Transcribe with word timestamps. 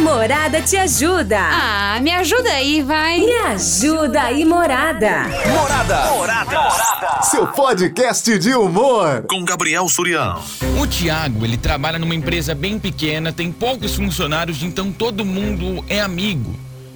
Morada 0.00 0.62
te 0.62 0.76
ajuda. 0.78 1.38
Ah, 1.38 2.00
me 2.00 2.10
ajuda 2.10 2.50
aí, 2.50 2.82
vai. 2.82 3.20
Me 3.20 3.32
ajuda 3.32 4.22
aí, 4.22 4.44
Morada. 4.46 5.24
Morada. 5.46 6.10
Morada. 6.12 7.22
Seu 7.22 7.46
podcast 7.46 8.38
de 8.38 8.54
humor. 8.54 9.24
Com 9.28 9.44
Gabriel 9.44 9.86
Surião. 9.88 10.42
O 10.80 10.86
Tiago, 10.86 11.44
ele 11.44 11.58
trabalha 11.58 11.98
numa 11.98 12.14
empresa 12.14 12.54
bem 12.54 12.78
pequena, 12.78 13.30
tem 13.30 13.52
poucos 13.52 13.94
funcionários, 13.94 14.62
então 14.62 14.90
todo 14.90 15.24
mundo 15.24 15.84
é 15.86 16.00
amigo. 16.00 16.54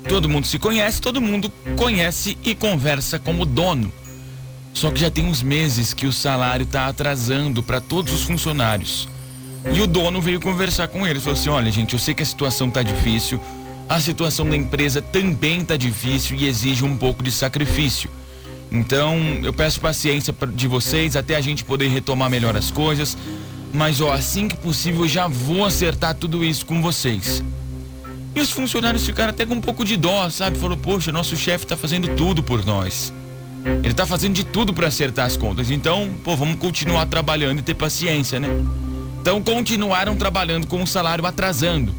Todo 0.08 0.28
mundo 0.28 0.46
se 0.46 0.58
conhece, 0.58 1.00
todo 1.00 1.20
mundo 1.20 1.52
conhece 1.76 2.38
e 2.42 2.54
conversa 2.54 3.18
como 3.18 3.44
dono. 3.44 3.92
Só 4.72 4.90
que 4.90 5.00
já 5.00 5.10
tem 5.10 5.26
uns 5.26 5.42
meses 5.42 5.92
que 5.92 6.06
o 6.06 6.12
salário 6.12 6.64
está 6.64 6.86
atrasando 6.86 7.62
para 7.62 7.80
todos 7.80 8.12
os 8.12 8.22
funcionários. 8.22 9.08
E 9.72 9.80
o 9.80 9.86
dono 9.86 10.20
veio 10.20 10.40
conversar 10.40 10.88
com 10.88 11.06
ele, 11.06 11.18
falou 11.20 11.38
assim: 11.38 11.48
"Olha, 11.48 11.70
gente, 11.70 11.94
eu 11.94 11.98
sei 11.98 12.14
que 12.14 12.22
a 12.22 12.26
situação 12.26 12.70
tá 12.70 12.82
difícil, 12.82 13.40
a 13.88 14.00
situação 14.00 14.48
da 14.48 14.56
empresa 14.56 15.00
também 15.00 15.64
tá 15.64 15.76
difícil 15.76 16.36
e 16.36 16.46
exige 16.46 16.84
um 16.84 16.96
pouco 16.96 17.22
de 17.22 17.30
sacrifício. 17.30 18.10
Então, 18.70 19.18
eu 19.42 19.52
peço 19.52 19.80
paciência 19.80 20.34
de 20.54 20.68
vocês 20.68 21.16
até 21.16 21.36
a 21.36 21.40
gente 21.40 21.64
poder 21.64 21.88
retomar 21.88 22.28
melhor 22.28 22.56
as 22.56 22.70
coisas, 22.70 23.16
mas 23.72 24.00
ó, 24.00 24.12
assim 24.12 24.48
que 24.48 24.56
possível 24.56 25.02
eu 25.02 25.08
já 25.08 25.28
vou 25.28 25.64
acertar 25.64 26.14
tudo 26.14 26.44
isso 26.44 26.66
com 26.66 26.82
vocês." 26.82 27.42
E 28.34 28.40
os 28.40 28.50
funcionários 28.50 29.06
ficaram 29.06 29.30
até 29.30 29.46
com 29.46 29.54
um 29.54 29.60
pouco 29.60 29.84
de 29.84 29.96
dó, 29.96 30.28
sabe? 30.28 30.58
Falou: 30.58 30.76
"Poxa, 30.76 31.12
nosso 31.12 31.36
chefe 31.36 31.66
tá 31.66 31.76
fazendo 31.76 32.08
tudo 32.16 32.42
por 32.42 32.64
nós." 32.66 33.12
Ele 33.82 33.94
tá 33.94 34.04
fazendo 34.04 34.34
de 34.34 34.44
tudo 34.44 34.74
para 34.74 34.88
acertar 34.88 35.24
as 35.24 35.36
contas. 35.38 35.70
Então, 35.70 36.10
pô, 36.22 36.36
vamos 36.36 36.56
continuar 36.56 37.06
trabalhando 37.06 37.60
e 37.60 37.62
ter 37.62 37.74
paciência, 37.74 38.38
né? 38.38 38.48
Então 39.24 39.42
continuaram 39.42 40.14
trabalhando 40.16 40.66
com 40.66 40.82
o 40.82 40.86
salário 40.86 41.24
atrasando. 41.24 41.94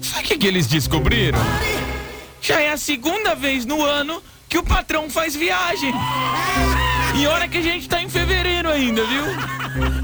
Sabe 0.00 0.22
o 0.22 0.38
que, 0.38 0.46
eles 0.46 0.68
descobriram? 0.68 1.40
Já 2.40 2.60
é 2.60 2.70
a 2.70 2.76
segunda 2.76 3.34
vez 3.34 3.66
no 3.66 3.82
ano 3.84 4.22
que 4.48 4.56
o 4.56 4.62
patrão 4.62 5.10
faz 5.10 5.34
viagem. 5.34 5.92
E 7.16 7.26
olha 7.26 7.48
que 7.48 7.58
a 7.58 7.62
gente 7.62 7.88
tá 7.88 8.00
em 8.00 8.08
fevereiro 8.08 8.68
ainda, 8.68 9.02
viu? 9.04 9.24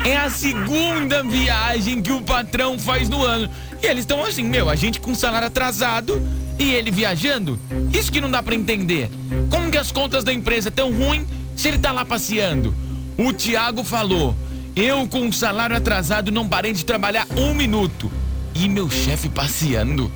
É 0.04 0.16
a 0.16 0.28
segunda 0.28 1.22
viagem 1.22 2.02
que 2.02 2.10
o 2.10 2.20
patrão 2.20 2.76
faz 2.76 3.08
no 3.08 3.24
ano. 3.24 3.48
E 3.80 3.86
eles 3.86 4.00
estão 4.00 4.24
assim, 4.24 4.42
meu, 4.42 4.68
a 4.68 4.74
gente 4.74 4.98
com 4.98 5.14
salário 5.14 5.46
atrasado 5.46 6.20
e 6.58 6.72
ele 6.72 6.90
viajando? 6.90 7.56
Isso 7.94 8.10
que 8.10 8.20
não 8.20 8.28
dá 8.32 8.42
para 8.42 8.56
entender. 8.56 9.08
Como 9.48 9.70
que 9.70 9.78
as 9.78 9.92
contas 9.92 10.24
da 10.24 10.32
empresa 10.32 10.72
tão 10.72 10.92
ruim 10.92 11.24
se 11.54 11.68
ele 11.68 11.78
tá 11.78 11.92
lá 11.92 12.04
passeando? 12.04 12.74
O 13.16 13.32
Tiago 13.32 13.84
falou: 13.84 14.34
eu, 14.76 15.06
com 15.06 15.20
um 15.22 15.32
salário 15.32 15.76
atrasado, 15.76 16.30
não 16.30 16.48
parei 16.48 16.72
de 16.72 16.84
trabalhar 16.84 17.26
um 17.36 17.54
minuto. 17.54 18.10
E 18.54 18.68
meu 18.68 18.90
chefe 18.90 19.28
passeando. 19.28 20.10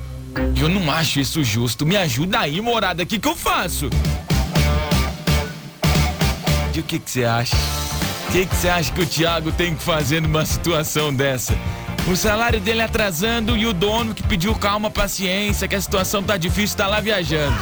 Eu 0.57 0.69
não 0.69 0.91
acho 0.91 1.19
isso 1.19 1.43
justo. 1.43 1.85
Me 1.85 1.95
ajuda 1.95 2.39
aí, 2.39 2.59
morada, 2.61 3.03
o 3.03 3.05
que, 3.05 3.19
que 3.19 3.27
eu 3.27 3.35
faço? 3.35 3.89
E 6.73 6.79
o 6.79 6.83
que 6.83 7.01
você 7.03 7.23
acha? 7.23 7.55
O 8.27 8.31
que 8.31 8.45
você 8.45 8.67
acha 8.67 8.91
que 8.91 9.01
o 9.01 9.05
Thiago 9.05 9.51
tem 9.51 9.73
que 9.75 9.81
fazer 9.81 10.21
numa 10.21 10.45
situação 10.45 11.13
dessa? 11.13 11.57
O 12.07 12.15
salário 12.15 12.59
dele 12.59 12.81
atrasando 12.81 13.55
e 13.55 13.65
o 13.65 13.73
dono 13.73 14.13
que 14.13 14.21
pediu 14.21 14.53
calma, 14.55 14.91
paciência, 14.91 15.67
que 15.67 15.75
a 15.75 15.81
situação 15.81 16.21
tá 16.21 16.37
difícil, 16.37 16.77
tá 16.77 16.85
lá 16.85 16.99
viajando. 16.99 17.57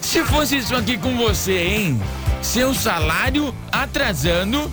Se 0.00 0.22
fosse 0.22 0.58
isso 0.58 0.76
aqui 0.76 0.98
com 0.98 1.16
você, 1.16 1.66
hein? 1.66 2.00
Seu 2.42 2.74
salário 2.74 3.54
atrasando 3.72 4.70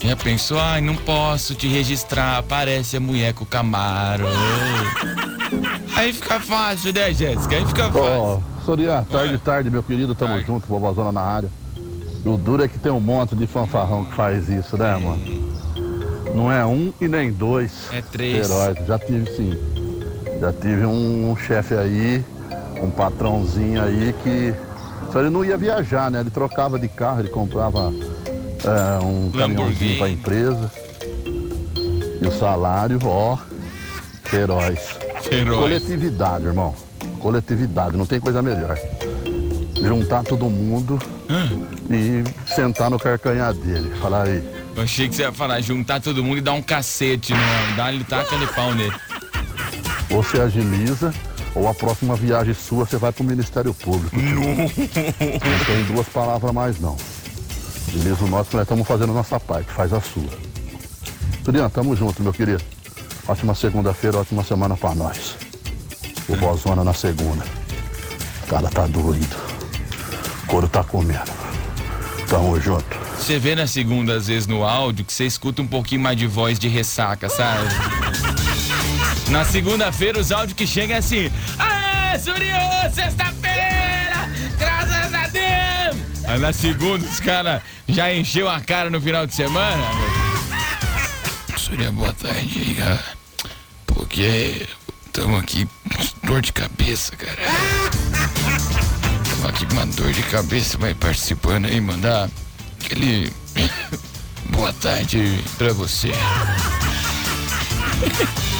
Já 0.00 0.14
pensou, 0.16 0.58
ai, 0.60 0.80
não 0.80 0.94
posso 0.94 1.54
te 1.54 1.66
registrar, 1.66 2.42
parece 2.44 2.96
a 2.96 3.00
mulher 3.00 3.34
com 3.34 3.42
o 3.44 3.46
Camaro. 3.46 4.24
Aí 5.96 6.12
fica 6.12 6.38
fácil, 6.40 6.92
né, 6.92 7.12
Jéssica? 7.12 7.56
Aí 7.56 7.66
fica 7.66 7.84
fácil. 7.84 8.00
Ó, 8.02 8.40
Soria, 8.64 9.04
tarde, 9.10 9.32
Oi. 9.32 9.38
tarde, 9.38 9.70
meu 9.70 9.82
querido, 9.82 10.14
tamo 10.14 10.32
Tarde. 10.32 10.46
junto, 10.46 10.66
vovózona 10.68 11.10
na 11.10 11.20
área. 11.22 11.48
O 12.24 12.36
duro 12.36 12.62
é 12.62 12.68
que 12.68 12.78
tem 12.78 12.92
um 12.92 13.00
monte 13.00 13.34
de 13.34 13.46
fanfarrão 13.46 14.04
que 14.04 14.14
faz 14.14 14.48
isso, 14.48 14.76
né, 14.76 14.94
mano? 14.96 15.48
Não 16.34 16.52
é 16.52 16.64
um 16.66 16.92
e 17.00 17.08
nem 17.08 17.32
dois 17.32 17.72
É 17.92 18.02
três. 18.02 18.48
heróis. 18.50 18.76
Já 18.86 18.98
tive 18.98 19.30
sim. 19.34 19.58
Já 20.40 20.52
tive 20.52 20.84
um, 20.84 21.30
um 21.32 21.36
chefe 21.36 21.74
aí, 21.74 22.22
um 22.82 22.90
patrãozinho 22.90 23.82
aí 23.82 24.14
que. 24.22 24.54
Só 25.12 25.20
ele 25.20 25.30
não 25.30 25.44
ia 25.44 25.56
viajar, 25.56 26.10
né? 26.10 26.20
Ele 26.20 26.30
trocava 26.30 26.78
de 26.78 26.86
carro, 26.88 27.20
ele 27.20 27.28
comprava 27.30 27.92
é, 28.64 29.02
um 29.04 29.30
caminhãozinho 29.30 29.98
pra 29.98 30.08
empresa. 30.08 30.70
E 32.20 32.26
o 32.26 32.32
salário, 32.38 32.98
ó, 33.04 33.38
heróis. 34.32 34.80
Herói. 35.30 35.56
Coletividade, 35.56 36.44
irmão. 36.44 36.74
Coletividade, 37.20 37.96
não 37.96 38.04
tem 38.04 38.20
coisa 38.20 38.42
melhor. 38.42 38.78
Juntar 39.80 40.24
todo 40.24 40.50
mundo 40.50 40.98
Ah, 41.28 41.46
e 41.88 42.24
sentar 42.52 42.90
no 42.90 42.98
carcanhar 42.98 43.54
dele. 43.54 43.90
Falar 44.00 44.24
aí, 44.24 44.42
eu 44.76 44.82
achei 44.82 45.08
que 45.08 45.14
você 45.14 45.22
ia 45.22 45.32
falar, 45.32 45.60
juntar 45.60 46.00
todo 46.00 46.22
mundo 46.22 46.38
e 46.38 46.40
dar 46.40 46.52
um 46.52 46.62
cacete 46.62 47.32
no 47.32 47.38
homem. 47.38 47.76
Dá-lhe 47.76 48.04
taca 48.04 48.36
de 48.36 48.46
pau 48.48 48.74
nele. 48.74 48.94
você 50.10 50.40
agiliza, 50.40 51.14
ou 51.54 51.68
a 51.68 51.74
próxima 51.74 52.14
viagem 52.16 52.54
sua 52.54 52.86
você 52.86 52.96
vai 52.96 53.12
pro 53.12 53.24
Ministério 53.24 53.74
Público. 53.74 54.16
Não 54.16 55.64
tem 55.66 55.84
duas 55.92 56.08
palavras 56.08 56.52
mais 56.52 56.80
não. 56.80 56.96
Beleza, 57.92 58.24
o 58.24 58.28
nosso 58.28 58.56
nós 58.56 58.62
estamos 58.62 58.86
fazendo 58.86 59.10
a 59.12 59.14
nossa 59.14 59.40
parte, 59.40 59.70
faz 59.72 59.92
a 59.92 60.00
sua. 60.00 60.28
Turian, 61.44 61.68
tamo 61.70 61.96
junto, 61.96 62.22
meu 62.22 62.32
querido. 62.32 62.62
Ótima 63.26 63.54
segunda-feira, 63.54 64.18
ótima 64.18 64.44
semana 64.44 64.76
pra 64.76 64.94
nós. 64.94 65.36
O 66.28 66.36
Bozona 66.36 66.84
na 66.84 66.92
segunda. 66.92 67.44
O 68.44 68.46
cara 68.46 68.68
tá 68.68 68.86
doido. 68.86 69.36
O 70.44 70.46
couro 70.46 70.68
tá 70.68 70.84
comendo. 70.84 71.30
Tamo 72.28 72.60
junto. 72.60 72.98
Você 73.18 73.38
vê 73.38 73.54
na 73.54 73.66
segunda, 73.66 74.14
às 74.16 74.26
vezes, 74.28 74.46
no 74.46 74.64
áudio, 74.64 75.04
que 75.04 75.12
você 75.12 75.26
escuta 75.26 75.60
um 75.60 75.66
pouquinho 75.66 76.00
mais 76.00 76.16
de 76.16 76.26
voz 76.26 76.58
de 76.58 76.68
ressaca, 76.68 77.28
sabe? 77.28 77.68
Na 79.30 79.44
segunda-feira, 79.44 80.18
os 80.18 80.32
áudios 80.32 80.54
que 80.54 80.66
chegam 80.66 80.96
é 80.96 81.00
assim: 81.00 81.30
Aê, 81.58 82.18
Suriô, 82.18 82.90
sexta-feira! 82.92 84.30
Graças 84.58 85.14
a 85.14 85.28
Deus! 85.28 86.24
Aí 86.24 86.38
na 86.38 86.52
segunda, 86.52 87.06
os 87.06 87.20
caras 87.20 87.62
já 87.86 88.12
encheu 88.12 88.48
a 88.48 88.60
cara 88.60 88.88
no 88.88 89.00
final 89.00 89.26
de 89.26 89.34
semana. 89.34 89.84
Surya, 91.56 91.92
boa 91.92 92.12
tarde 92.14 92.74
cara. 92.74 93.04
Porque 93.86 94.66
estamos 95.06 95.40
aqui 95.40 95.68
com 95.94 96.26
dor 96.26 96.40
de 96.40 96.52
cabeça, 96.52 97.14
cara. 97.14 97.38
Estamos 99.24 99.44
aqui 99.44 99.66
com 99.66 99.74
uma 99.74 99.86
dor 99.86 100.12
de 100.12 100.22
cabeça, 100.22 100.78
vai 100.78 100.94
participando 100.94 101.66
aí, 101.66 101.80
mandar 101.80 102.30
aquele 102.80 103.30
boa 104.50 104.72
tarde 104.72 105.38
pra 105.58 105.72
você. 105.74 106.12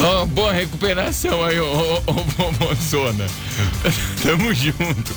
Ó, 0.00 0.26
boa 0.26 0.52
recuperação 0.52 1.42
aí, 1.44 1.58
ô, 1.60 1.66
ô, 1.66 2.70
ô 2.70 2.74
Zona. 2.88 3.26
Tamo 4.22 4.54
junto. 4.54 5.14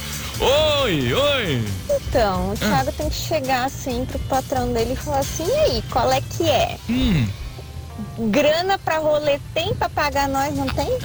Oi, 0.83 1.13
oi. 1.13 1.63
Então, 1.89 2.49
o 2.49 2.53
Ah. 2.53 2.55
Thiago 2.57 2.91
tem 2.93 3.09
que 3.09 3.15
chegar 3.15 3.65
assim 3.65 4.05
pro 4.05 4.17
patrão 4.21 4.73
dele 4.73 4.93
e 4.93 4.95
falar 4.95 5.19
assim, 5.19 5.45
e 5.47 5.51
aí, 5.53 5.83
qual 5.91 6.11
é 6.11 6.19
que 6.21 6.49
é? 6.49 6.77
Hum, 6.89 7.27
Grana 8.31 8.79
pra 8.79 8.97
rolê 8.97 9.39
tem 9.53 9.75
pra 9.75 9.87
pagar 9.87 10.27
nós, 10.27 10.55
não 10.55 10.65
tem? 10.67 10.97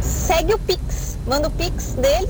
Segue 0.00 0.54
o 0.54 0.58
Pix, 0.58 1.18
manda 1.26 1.48
o 1.48 1.50
Pix 1.50 1.92
dele, 1.94 2.28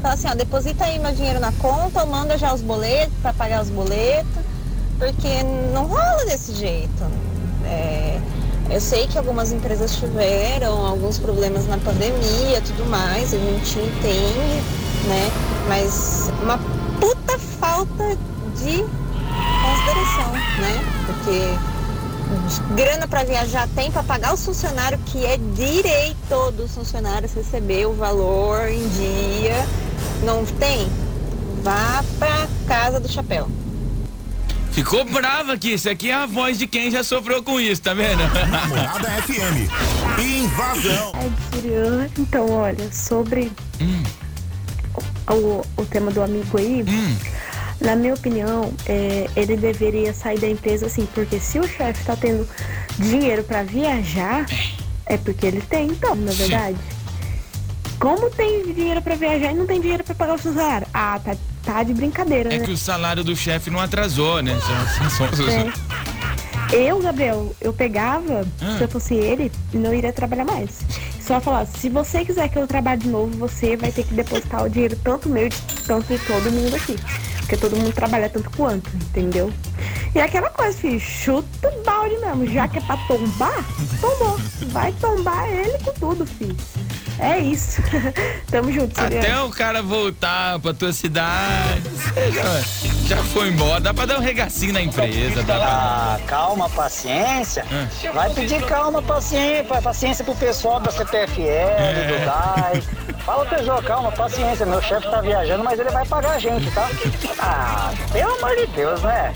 fala 0.00 0.14
assim, 0.14 0.28
ó, 0.28 0.34
deposita 0.34 0.84
aí 0.86 0.98
meu 0.98 1.12
dinheiro 1.12 1.40
na 1.40 1.52
conta, 1.52 2.00
ou 2.00 2.06
manda 2.06 2.38
já 2.38 2.54
os 2.54 2.62
boletos 2.62 3.12
pra 3.20 3.34
pagar 3.34 3.62
os 3.62 3.68
boletos, 3.68 4.30
porque 4.98 5.42
não 5.74 5.86
rola 5.86 6.24
desse 6.24 6.54
jeito. 6.54 7.04
É, 7.66 8.18
eu 8.70 8.80
sei 8.80 9.06
que 9.06 9.16
algumas 9.16 9.52
empresas 9.52 9.96
tiveram 9.96 10.84
alguns 10.84 11.18
problemas 11.18 11.66
na 11.66 11.78
pandemia 11.78 12.60
tudo 12.60 12.84
mais, 12.86 13.32
a 13.32 13.38
gente 13.38 13.78
entende, 13.78 14.62
né? 15.06 15.30
Mas 15.68 16.30
uma 16.42 16.58
puta 17.00 17.38
falta 17.38 18.16
de 18.56 18.84
consideração, 19.62 20.32
né? 20.60 20.84
Porque 21.06 22.74
grana 22.74 23.06
para 23.06 23.22
viajar 23.24 23.68
tem 23.74 23.90
para 23.90 24.02
pagar 24.02 24.34
os 24.34 24.44
funcionários, 24.44 25.00
que 25.06 25.24
é 25.24 25.38
direito 25.54 26.50
dos 26.52 26.72
funcionários 26.72 27.32
receber 27.34 27.86
o 27.86 27.92
valor 27.92 28.68
em 28.68 28.88
dia. 28.88 29.66
Não 30.24 30.44
tem? 30.44 30.88
Vá 31.62 32.04
pra 32.18 32.48
casa 32.66 32.98
do 32.98 33.08
chapéu. 33.08 33.48
Ficou 34.76 35.04
brava 35.06 35.54
aqui. 35.54 35.72
Isso 35.72 35.88
aqui 35.88 36.10
é 36.10 36.14
a 36.14 36.26
voz 36.26 36.58
de 36.58 36.66
quem 36.66 36.90
já 36.90 37.02
sofreu 37.02 37.42
com 37.42 37.58
isso, 37.58 37.80
tá 37.80 37.94
vendo? 37.94 38.22
Morada 38.68 39.08
FM. 39.22 39.70
Invasão. 40.20 41.12
Então, 42.18 42.50
olha, 42.50 42.92
sobre 42.92 43.50
Hum, 43.80 44.02
o, 45.30 45.62
o 45.80 45.86
tema 45.86 46.10
do 46.10 46.22
amigo 46.22 46.58
aí, 46.58 46.82
hum. 46.86 47.16
na 47.80 47.96
minha 47.96 48.12
opinião, 48.14 48.72
é, 48.86 49.28
ele 49.34 49.56
deveria 49.56 50.12
sair 50.14 50.38
da 50.38 50.48
empresa 50.48 50.86
assim, 50.86 51.06
porque 51.14 51.40
se 51.40 51.58
o 51.58 51.66
chefe 51.66 52.04
tá 52.04 52.14
tendo 52.16 52.46
dinheiro 52.98 53.42
pra 53.44 53.62
viajar, 53.62 54.46
é 55.06 55.16
porque 55.16 55.46
ele 55.46 55.60
tem, 55.62 55.88
então, 55.88 56.14
na 56.14 56.32
Sim. 56.32 56.38
verdade. 56.38 56.76
Como 57.98 58.28
tem 58.30 58.72
dinheiro 58.74 59.00
pra 59.00 59.14
viajar 59.14 59.52
e 59.52 59.54
não 59.54 59.66
tem 59.66 59.80
dinheiro 59.80 60.04
pra 60.04 60.14
pagar 60.14 60.34
o 60.34 60.38
funcionário? 60.38 60.86
Ah, 60.92 61.18
tá, 61.22 61.34
tá 61.66 61.82
de 61.82 61.92
brincadeira, 61.92 62.54
É 62.54 62.58
né? 62.58 62.64
que 62.64 62.70
o 62.70 62.76
salário 62.76 63.24
do 63.24 63.34
chefe 63.34 63.68
não 63.70 63.80
atrasou, 63.80 64.40
né? 64.42 64.56
É. 66.72 66.74
Eu, 66.74 67.00
Gabriel, 67.00 67.54
eu 67.60 67.72
pegava, 67.72 68.44
Ah. 68.60 68.76
se 68.76 68.82
eu 68.84 68.88
fosse 68.88 69.14
ele, 69.14 69.52
não 69.72 69.94
iria 69.94 70.12
trabalhar 70.12 70.44
mais. 70.44 70.80
Só 71.20 71.40
falar, 71.40 71.64
se 71.66 71.88
você 71.88 72.24
quiser 72.24 72.48
que 72.48 72.58
eu 72.58 72.66
trabalhe 72.66 73.02
de 73.02 73.08
novo, 73.08 73.36
você 73.36 73.76
vai 73.76 73.92
ter 73.92 74.04
que 74.04 74.14
depositar 74.14 74.64
o 74.64 74.68
dinheiro 74.68 74.96
tanto 75.02 75.28
meu, 75.28 75.48
tanto 75.86 76.06
de 76.12 76.18
todo 76.24 76.50
mundo 76.50 76.74
aqui. 76.74 76.96
Porque 77.38 77.56
todo 77.56 77.76
mundo 77.76 77.92
trabalha 77.92 78.28
tanto 78.28 78.50
quanto, 78.56 78.90
entendeu? 78.96 79.52
E 80.12 80.20
aquela 80.20 80.50
coisa, 80.50 80.76
filho, 80.76 80.98
chuta 80.98 81.68
o 81.68 81.82
balde 81.84 82.16
mesmo. 82.18 82.46
Já 82.52 82.66
que 82.66 82.78
é 82.78 82.80
pra 82.80 82.96
tombar, 83.06 83.64
tombou. 84.00 84.36
Vai 84.72 84.90
tombar 85.00 85.48
ele 85.48 85.78
com 85.84 85.92
tudo, 85.92 86.26
filho. 86.26 86.56
É 87.18 87.38
isso. 87.38 87.82
Tamo 88.50 88.70
junto, 88.72 88.98
Até 89.00 89.40
o 89.42 89.50
cara 89.50 89.82
voltar 89.82 90.58
pra 90.58 90.74
tua 90.74 90.92
cidade. 90.92 91.82
já 93.06 93.16
foi 93.18 93.48
embora. 93.48 93.80
Dá 93.80 93.94
pra 93.94 94.06
dar 94.06 94.18
um 94.18 94.22
regacinho 94.22 94.72
na 94.72 94.82
empresa. 94.82 95.42
Dá 95.42 95.56
pra... 95.56 95.66
Ah, 95.66 96.18
calma, 96.26 96.68
paciência. 96.68 97.64
Ah. 97.70 98.12
Vai 98.12 98.30
pedir 98.30 98.62
calma, 98.66 99.00
paciência, 99.02 99.64
paciência 99.82 100.24
pro 100.24 100.34
pessoal 100.34 100.80
da 100.80 100.90
CPFL, 100.90 101.40
É. 101.40 102.18
do 102.18 102.24
DAI. 102.26 102.82
Fala, 103.26 103.44
Peugeot, 103.44 103.82
calma, 103.82 104.12
paciência. 104.12 104.64
Meu 104.64 104.80
chefe 104.80 105.10
tá 105.10 105.20
viajando, 105.20 105.64
mas 105.64 105.80
ele 105.80 105.90
vai 105.90 106.06
pagar 106.06 106.36
a 106.36 106.38
gente, 106.38 106.70
tá? 106.70 106.88
Ah, 107.40 107.92
pelo 108.12 108.32
amor 108.36 108.54
de 108.54 108.66
Deus, 108.68 109.02
né? 109.02 109.34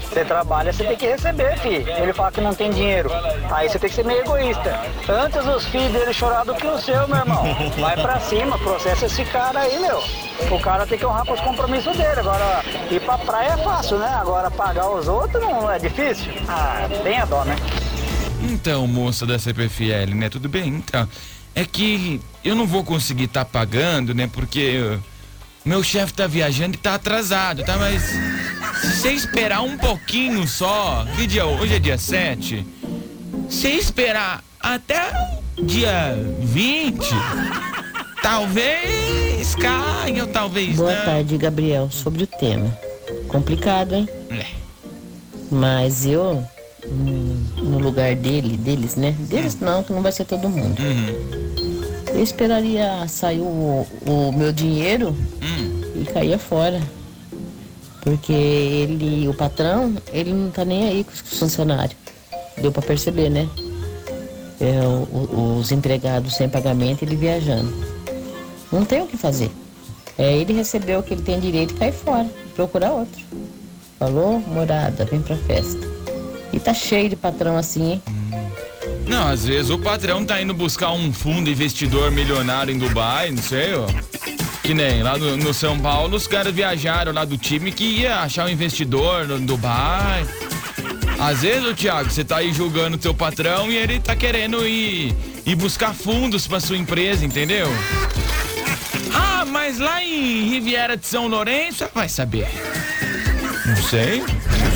Você 0.00 0.24
trabalha, 0.24 0.72
você 0.72 0.84
tem 0.84 0.96
que 0.96 1.06
receber, 1.06 1.58
filho. 1.58 1.86
Ele 1.86 2.14
fala 2.14 2.32
que 2.32 2.40
não 2.40 2.54
tem 2.54 2.70
dinheiro. 2.70 3.10
Aí 3.50 3.68
você 3.68 3.78
tem 3.78 3.90
que 3.90 3.96
ser 3.96 4.06
meio 4.06 4.20
egoísta. 4.22 4.80
Antes 5.06 5.46
os 5.46 5.66
filhos 5.66 5.92
dele 5.92 6.14
chorar 6.14 6.46
do 6.46 6.54
que 6.54 6.66
o 6.66 6.78
seu, 6.78 7.06
meu 7.06 7.18
irmão. 7.18 7.44
Vai 7.78 7.94
pra 7.94 8.18
cima, 8.20 8.56
processa 8.58 9.04
esse 9.04 9.22
cara 9.26 9.60
aí, 9.60 9.78
meu. 9.78 10.02
O 10.50 10.58
cara 10.62 10.86
tem 10.86 10.98
que 10.98 11.04
honrar 11.04 11.26
com 11.26 11.34
os 11.34 11.40
compromissos 11.40 11.94
dele. 11.94 12.20
Agora, 12.20 12.64
ir 12.90 13.00
pra 13.02 13.18
praia 13.18 13.50
é 13.50 13.56
fácil, 13.58 13.98
né? 13.98 14.08
Agora, 14.18 14.50
pagar 14.50 14.88
os 14.88 15.06
outros 15.06 15.42
não 15.42 15.70
é 15.70 15.78
difícil. 15.78 16.32
Ah, 16.48 16.88
tem 17.02 17.18
a 17.18 17.26
dó, 17.26 17.44
né? 17.44 17.54
Então, 18.40 18.86
moça 18.86 19.26
da 19.26 19.38
CPFL, 19.38 20.14
né? 20.14 20.30
Tudo 20.30 20.48
bem? 20.48 20.68
Então, 20.68 21.06
é 21.54 21.64
que 21.64 22.20
eu 22.44 22.54
não 22.54 22.66
vou 22.66 22.84
conseguir 22.84 23.24
estar 23.24 23.44
pagando, 23.44 24.14
né? 24.14 24.28
Porque 24.32 24.78
uh, 24.78 25.02
meu 25.64 25.82
chefe 25.82 26.12
tá 26.14 26.26
viajando 26.26 26.76
e 26.76 26.78
tá 26.78 26.94
atrasado, 26.94 27.62
tá? 27.64 27.76
Mas 27.76 28.02
se 28.02 28.96
você 28.96 29.12
esperar 29.12 29.62
um 29.62 29.76
pouquinho 29.76 30.46
só, 30.46 31.06
que 31.16 31.26
dia 31.26 31.44
hoje 31.46 31.74
é 31.74 31.78
dia 31.78 31.98
7? 31.98 32.66
Se 33.48 33.68
esperar 33.68 34.42
até 34.58 35.12
dia 35.62 36.16
20, 36.40 36.98
talvez 38.22 39.54
caia 39.56 40.22
ou 40.22 40.28
talvez 40.28 40.76
Boa 40.76 40.94
não. 40.94 41.04
tarde, 41.04 41.36
Gabriel. 41.36 41.90
Sobre 41.90 42.24
o 42.24 42.26
tema. 42.26 42.76
Complicado, 43.28 43.94
hein? 43.94 44.08
É. 44.30 44.46
Mas 45.50 46.06
eu, 46.06 46.46
hum, 46.86 47.29
lugar 47.80 48.14
dele, 48.14 48.56
deles, 48.56 48.94
né? 48.96 49.14
Deles 49.18 49.58
não, 49.60 49.82
que 49.82 49.92
não 49.92 50.02
vai 50.02 50.12
ser 50.12 50.24
todo 50.24 50.48
mundo. 50.48 50.78
Uhum. 50.80 52.14
Eu 52.14 52.22
esperaria 52.22 53.06
sair 53.08 53.40
o, 53.40 53.86
o 54.06 54.32
meu 54.32 54.52
dinheiro 54.52 55.16
Hum. 55.42 55.80
e 56.00 56.04
caía 56.12 56.38
fora. 56.38 56.80
Porque 58.02 58.32
ele, 58.32 59.28
o 59.28 59.34
patrão, 59.34 59.94
ele 60.12 60.32
não 60.32 60.50
tá 60.50 60.64
nem 60.64 60.88
aí 60.88 61.04
com 61.04 61.12
os 61.12 61.20
funcionários. 61.38 61.96
Deu 62.60 62.72
pra 62.72 62.82
perceber, 62.82 63.28
né? 63.30 63.48
É, 64.60 64.80
o- 64.86 65.58
os 65.60 65.70
empregados 65.70 66.34
sem 66.34 66.48
pagamento, 66.48 67.02
ele 67.02 67.16
viajando. 67.16 67.72
Não 68.72 68.84
tem 68.84 69.02
o 69.02 69.06
que 69.06 69.16
fazer. 69.16 69.50
É 70.18 70.36
ele 70.36 70.52
recebeu 70.52 71.00
o 71.00 71.02
que 71.02 71.14
ele 71.14 71.22
tem 71.22 71.38
direito 71.40 71.74
e 71.74 71.76
cai 71.78 71.92
fora. 71.92 72.26
Procurar 72.54 72.92
outro. 72.92 73.22
Falou? 73.98 74.40
Morada, 74.40 75.04
vem 75.04 75.20
pra 75.20 75.36
festa. 75.36 75.86
E 76.52 76.58
tá 76.58 76.74
cheio 76.74 77.08
de 77.08 77.16
patrão 77.16 77.56
assim, 77.56 77.92
hein? 77.92 78.02
Não, 79.06 79.28
às 79.28 79.44
vezes 79.44 79.70
o 79.70 79.78
patrão 79.78 80.24
tá 80.24 80.40
indo 80.40 80.54
buscar 80.54 80.92
um 80.92 81.12
fundo 81.12 81.50
investidor 81.50 82.10
milionário 82.10 82.72
em 82.72 82.78
Dubai, 82.78 83.30
não 83.30 83.42
sei, 83.42 83.74
ó. 83.74 83.86
Que 84.62 84.72
nem 84.74 85.02
lá 85.02 85.18
no, 85.18 85.36
no 85.36 85.52
São 85.52 85.78
Paulo, 85.78 86.16
os 86.16 86.26
caras 86.26 86.54
viajaram 86.54 87.12
lá 87.12 87.24
do 87.24 87.36
time 87.36 87.72
que 87.72 87.82
ia 87.82 88.20
achar 88.20 88.46
um 88.46 88.48
investidor 88.48 89.26
no 89.26 89.38
Dubai. 89.40 90.24
Às 91.18 91.42
vezes, 91.42 91.64
ô 91.64 91.74
Thiago, 91.74 92.10
você 92.10 92.24
tá 92.24 92.38
aí 92.38 92.52
julgando 92.52 92.96
teu 92.96 93.12
patrão 93.12 93.70
e 93.70 93.76
ele 93.76 94.00
tá 94.00 94.14
querendo 94.16 94.66
ir, 94.66 95.14
ir 95.44 95.54
buscar 95.54 95.92
fundos 95.92 96.46
pra 96.46 96.60
sua 96.60 96.76
empresa, 96.76 97.24
entendeu? 97.24 97.66
Ah, 99.12 99.44
mas 99.44 99.78
lá 99.78 100.02
em 100.02 100.48
Riviera 100.48 100.96
de 100.96 101.06
São 101.06 101.26
Lourenço, 101.26 101.86
vai 101.94 102.08
saber. 102.08 102.48
Não 103.66 103.76
sei. 103.82 104.22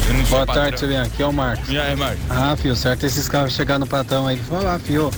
Eu 0.06 0.14
não 0.14 0.20
sou 0.26 0.36
Boa 0.36 0.46
patrão. 0.46 0.62
tarde, 0.64 0.78
Silvinho. 0.80 1.02
Aqui 1.02 1.22
é 1.22 1.26
o 1.26 1.32
Marcos. 1.32 1.68
E 1.68 1.78
aí, 1.78 1.96
Marcos? 1.96 2.20
Ah, 2.30 2.56
filho, 2.56 2.76
certo 2.76 3.04
esses 3.06 3.28
caras 3.28 3.52
chegar 3.52 3.78
no 3.78 3.86
patrão 3.86 4.26
aí 4.26 4.36
e 4.36 4.40
falar, 4.40 4.74
ah, 4.74 4.78
filho, 4.78 5.10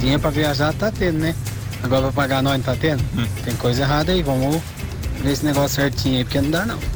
dinheiro 0.00 0.20
pra 0.20 0.30
viajar 0.30 0.72
tá 0.74 0.90
tendo, 0.90 1.18
né? 1.18 1.34
Agora 1.82 2.02
pra 2.02 2.12
pagar 2.12 2.42
nós 2.42 2.56
não 2.56 2.62
tá 2.62 2.74
tendo? 2.74 3.02
Hum. 3.16 3.26
Tem 3.44 3.54
coisa 3.56 3.82
errada 3.82 4.10
aí, 4.12 4.22
vamos 4.22 4.60
ver 5.22 5.32
esse 5.32 5.44
negócio 5.44 5.76
certinho 5.76 6.18
aí, 6.18 6.24
porque 6.24 6.40
não 6.40 6.50
dá 6.50 6.66
não. 6.66 6.78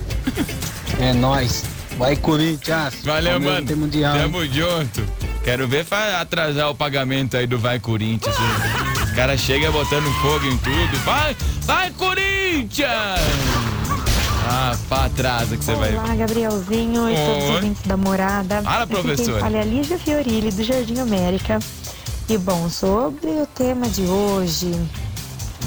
É 1.00 1.12
nóis. 1.12 1.62
Vai 1.96 2.16
Corinthians. 2.16 2.94
Valeu, 3.04 3.32
Palmeiras 3.32 3.54
mano. 3.54 3.66
Tem 3.66 3.76
mundial. 3.76 4.16
hein? 4.16 4.22
Tamo 4.22 4.44
junto. 4.46 5.04
Quero 5.44 5.68
ver 5.68 5.86
atrasar 6.20 6.70
o 6.70 6.74
pagamento 6.74 7.36
aí 7.36 7.46
do 7.46 7.58
Vai 7.58 7.78
Corinthians. 7.78 8.34
Os 9.04 9.10
caras 9.12 9.40
chegam 9.40 9.70
botando 9.70 10.10
fogo 10.20 10.44
em 10.46 10.56
tudo. 10.58 10.98
Vai, 11.04 11.36
vai 11.62 11.90
Corinthians! 11.90 12.88
Ah, 14.60 14.76
atrasa 15.04 15.56
que 15.56 15.64
você 15.64 15.72
vai. 15.76 15.94
Olá, 15.96 16.16
Gabrielzinho 16.16 17.08
e 17.08 17.14
todos 17.14 17.44
os 17.44 17.50
ouvintes 17.50 17.82
da 17.86 17.96
morada. 17.96 18.60
Fala, 18.60 18.88
professora. 18.88 19.38
fala 19.38 19.56
é 19.56 19.60
a 19.60 19.64
Lígia 19.64 19.96
Fiorilli, 19.96 20.50
do 20.50 20.64
Jardim 20.64 20.98
América. 20.98 21.60
E 22.28 22.36
bom, 22.36 22.68
sobre 22.68 23.30
o 23.40 23.46
tema 23.46 23.88
de 23.88 24.02
hoje, 24.02 24.72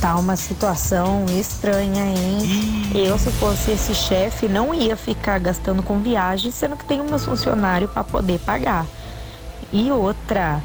tá 0.02 0.18
uma 0.18 0.36
situação 0.36 1.26
estranha, 1.40 2.04
hein? 2.04 2.92
Eu, 2.94 3.18
se 3.18 3.32
fosse 3.32 3.72
esse 3.72 3.96
chefe, 3.96 4.50
não 4.50 4.74
ia 4.74 4.98
ficar 4.98 5.40
gastando 5.40 5.82
com 5.82 6.02
viagem, 6.02 6.52
sendo 6.52 6.76
que 6.76 6.84
tem 6.84 7.02
meus 7.02 7.24
funcionários 7.24 7.90
para 7.90 8.04
poder 8.04 8.40
pagar. 8.40 8.86
E 9.72 9.90
outra, 9.90 10.62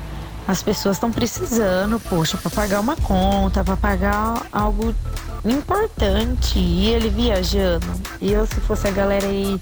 as 0.48 0.64
pessoas 0.64 0.96
estão 0.96 1.12
precisando, 1.12 2.00
poxa, 2.00 2.36
para 2.36 2.50
pagar 2.50 2.80
uma 2.80 2.96
conta, 2.96 3.62
para 3.62 3.76
pagar 3.76 4.42
algo 4.50 4.92
importante. 5.50 6.58
E 6.58 6.88
ele 6.88 7.08
viajando. 7.08 7.86
Eu, 8.20 8.46
se 8.46 8.60
fosse 8.60 8.86
a 8.88 8.90
galera 8.90 9.26
aí 9.26 9.60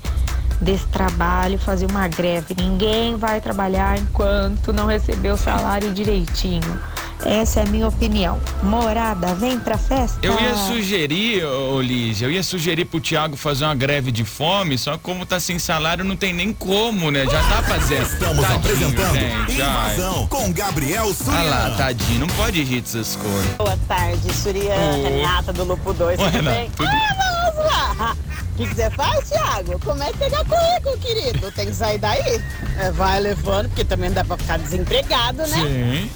desse 0.61 0.87
trabalho, 0.87 1.59
fazer 1.59 1.87
uma 1.87 2.09
greve. 2.09 2.55
Ninguém 2.57 3.17
vai 3.17 3.41
trabalhar 3.41 3.99
enquanto 3.99 4.73
não 4.73 4.87
receber 4.87 5.31
o 5.31 5.37
salário 5.37 5.93
direitinho. 5.93 6.81
Essa 7.25 7.61
é 7.61 7.63
a 7.63 7.67
minha 7.67 7.89
opinião. 7.89 8.39
Morada, 8.63 9.35
vem 9.35 9.59
pra 9.59 9.79
festa. 9.79 10.19
Eu 10.23 10.39
ia 10.39 10.55
sugerir, 10.55 11.45
ô 11.45 11.81
Lígia, 11.81 12.27
eu 12.27 12.31
ia 12.31 12.43
sugerir 12.43 12.85
pro 12.85 13.01
Thiago 13.01 13.37
fazer 13.37 13.65
uma 13.65 13.75
greve 13.75 14.13
de 14.13 14.25
fome, 14.25 14.77
só 14.77 14.93
que 14.93 14.99
como 15.03 15.25
tá 15.25 15.41
sem 15.41 15.59
salário, 15.59 16.05
não 16.05 16.17
tem 16.17 16.33
nem 16.33 16.53
como, 16.53 17.11
né? 17.11 17.25
Já 17.25 17.43
tá 17.49 17.63
fazendo. 17.63 18.03
Estamos 18.03 18.41
Tadinho, 18.43 18.59
apresentando 18.59 19.15
gente, 19.15 19.63
ai. 19.63 19.95
Invasão 19.95 20.27
com 20.27 20.53
Gabriel 20.53 21.05
Ah 21.27 21.43
lá, 21.43 21.61
Suriano. 21.63 21.77
tadinho, 21.77 22.21
não 22.21 22.27
pode 22.29 22.63
rir 22.63 22.81
dessas 22.83 23.17
coisas. 23.17 23.57
Boa 23.57 23.79
tarde, 23.89 24.33
Surian, 24.35 24.75
Oi. 24.75 25.03
Renata 25.03 25.53
do 25.53 25.65
Lupo 25.65 25.93
2, 25.93 26.19
Oi, 26.19 26.25
tudo 26.27 26.37
Renata, 26.37 26.57
bem? 26.59 26.71
tudo- 26.77 26.89
Ah, 26.89 27.53
vamos 27.55 27.73
lá! 27.73 28.17
O 28.55 28.57
que, 28.57 28.69
você 28.73 28.89
faz, 28.91 29.29
Thiago? 29.31 29.81
Como 29.85 30.01
é 30.01 30.13
que 30.13 30.19
pegar 30.19 30.45
currículo, 30.45 30.97
querido? 30.99 31.51
Tem 31.51 31.67
que 31.67 31.75
sair 31.75 31.99
daí. 31.99 32.41
É, 32.79 32.93
vai 32.93 33.19
levando, 33.19 33.69
porque 33.69 33.83
também 33.85 34.11
não 34.11 34.15
dá 34.15 34.25
pra 34.25 34.37
ficar 34.37 34.59
desempregado, 34.61 35.39
né? 35.39 35.47
Sim. 35.49 36.11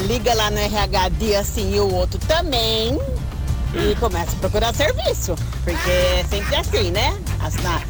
Liga 0.00 0.34
lá 0.34 0.50
no 0.50 0.58
RH 0.58 1.08
dia 1.10 1.40
assim 1.40 1.74
e 1.74 1.80
o 1.80 1.92
outro 1.92 2.18
também. 2.26 2.98
E 3.74 3.94
começa 3.96 4.36
a 4.36 4.40
procurar 4.40 4.74
serviço. 4.74 5.34
Porque 5.64 5.90
é 5.90 6.24
sempre 6.28 6.56
assim, 6.56 6.90
né? 6.90 7.18
As, 7.40 7.54
na, 7.56 7.80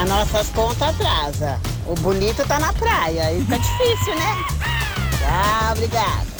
as 0.00 0.08
nossas 0.08 0.48
contas 0.50 0.82
atrasa. 0.82 1.60
O 1.86 1.94
bonito 1.96 2.46
tá 2.46 2.58
na 2.58 2.72
praia. 2.72 3.26
Aí 3.26 3.40
fica 3.40 3.58
difícil, 3.58 4.14
né? 4.14 4.44
Tá, 5.20 5.72
obrigada. 5.72 6.35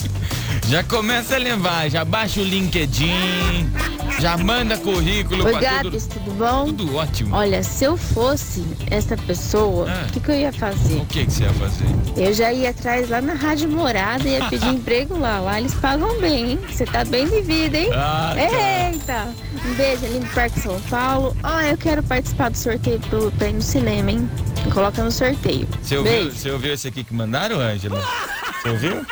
Já 0.67 0.83
começa 0.83 1.35
a 1.35 1.37
levar, 1.37 1.89
já 1.89 2.03
baixa 2.03 2.41
o 2.41 2.43
LinkedIn, 2.43 3.71
já 4.19 4.37
manda 4.37 4.77
currículo 4.77 5.45
Oi, 5.45 5.51
pra 5.51 5.61
Gabs, 5.61 6.07
tudo. 6.07 6.19
tudo 6.25 6.35
bom? 6.37 6.65
Tudo 6.65 6.95
ótimo. 6.97 7.33
Olha, 7.35 7.63
se 7.63 7.85
eu 7.85 7.95
fosse 7.95 8.65
essa 8.91 9.15
pessoa, 9.15 9.85
o 9.85 9.89
Ah. 9.89 10.07
que, 10.11 10.19
que 10.19 10.29
eu 10.29 10.35
ia 10.35 10.51
fazer? 10.51 10.95
O 10.97 11.05
que, 11.05 11.25
que 11.25 11.31
você 11.31 11.43
ia 11.43 11.53
fazer? 11.53 11.85
Eu 12.17 12.33
já 12.33 12.51
ia 12.51 12.71
atrás 12.71 13.09
lá 13.09 13.21
na 13.21 13.33
Rádio 13.33 13.69
Morada 13.69 14.27
e 14.27 14.33
ia 14.33 14.43
pedir 14.49 14.67
emprego 14.75 15.17
lá. 15.17 15.39
Lá 15.39 15.57
eles 15.57 15.73
pagam 15.75 16.19
bem, 16.19 16.51
hein? 16.51 16.59
Você 16.69 16.85
tá 16.85 17.05
bem 17.05 17.25
de 17.29 17.41
vida, 17.41 17.77
hein? 17.77 17.89
Ah, 17.93 18.33
tá. 18.35 18.89
Eita! 18.91 19.27
Um 19.65 19.73
beijo 19.75 20.05
ali 20.05 20.19
no 20.19 20.27
Parque 20.27 20.59
São 20.59 20.81
Paulo. 20.81 21.35
Ó, 21.43 21.61
eu 21.61 21.77
quero 21.77 22.03
participar 22.03 22.49
do 22.51 22.57
sorteio 22.57 22.99
pro, 22.99 23.31
pra 23.31 23.47
ir 23.47 23.53
no 23.53 23.61
cinema, 23.61 24.11
hein? 24.11 24.29
Coloca 24.73 25.01
no 25.01 25.11
sorteio. 25.13 25.65
Você 25.81 25.95
ouviu, 25.95 26.11
Beijo. 26.11 26.31
você 26.35 26.51
ouviu 26.51 26.73
esse 26.73 26.89
aqui 26.89 27.05
que 27.05 27.13
mandaram, 27.13 27.57
Ângela? 27.61 28.01
Você 28.57 28.69
ouviu? 28.69 29.05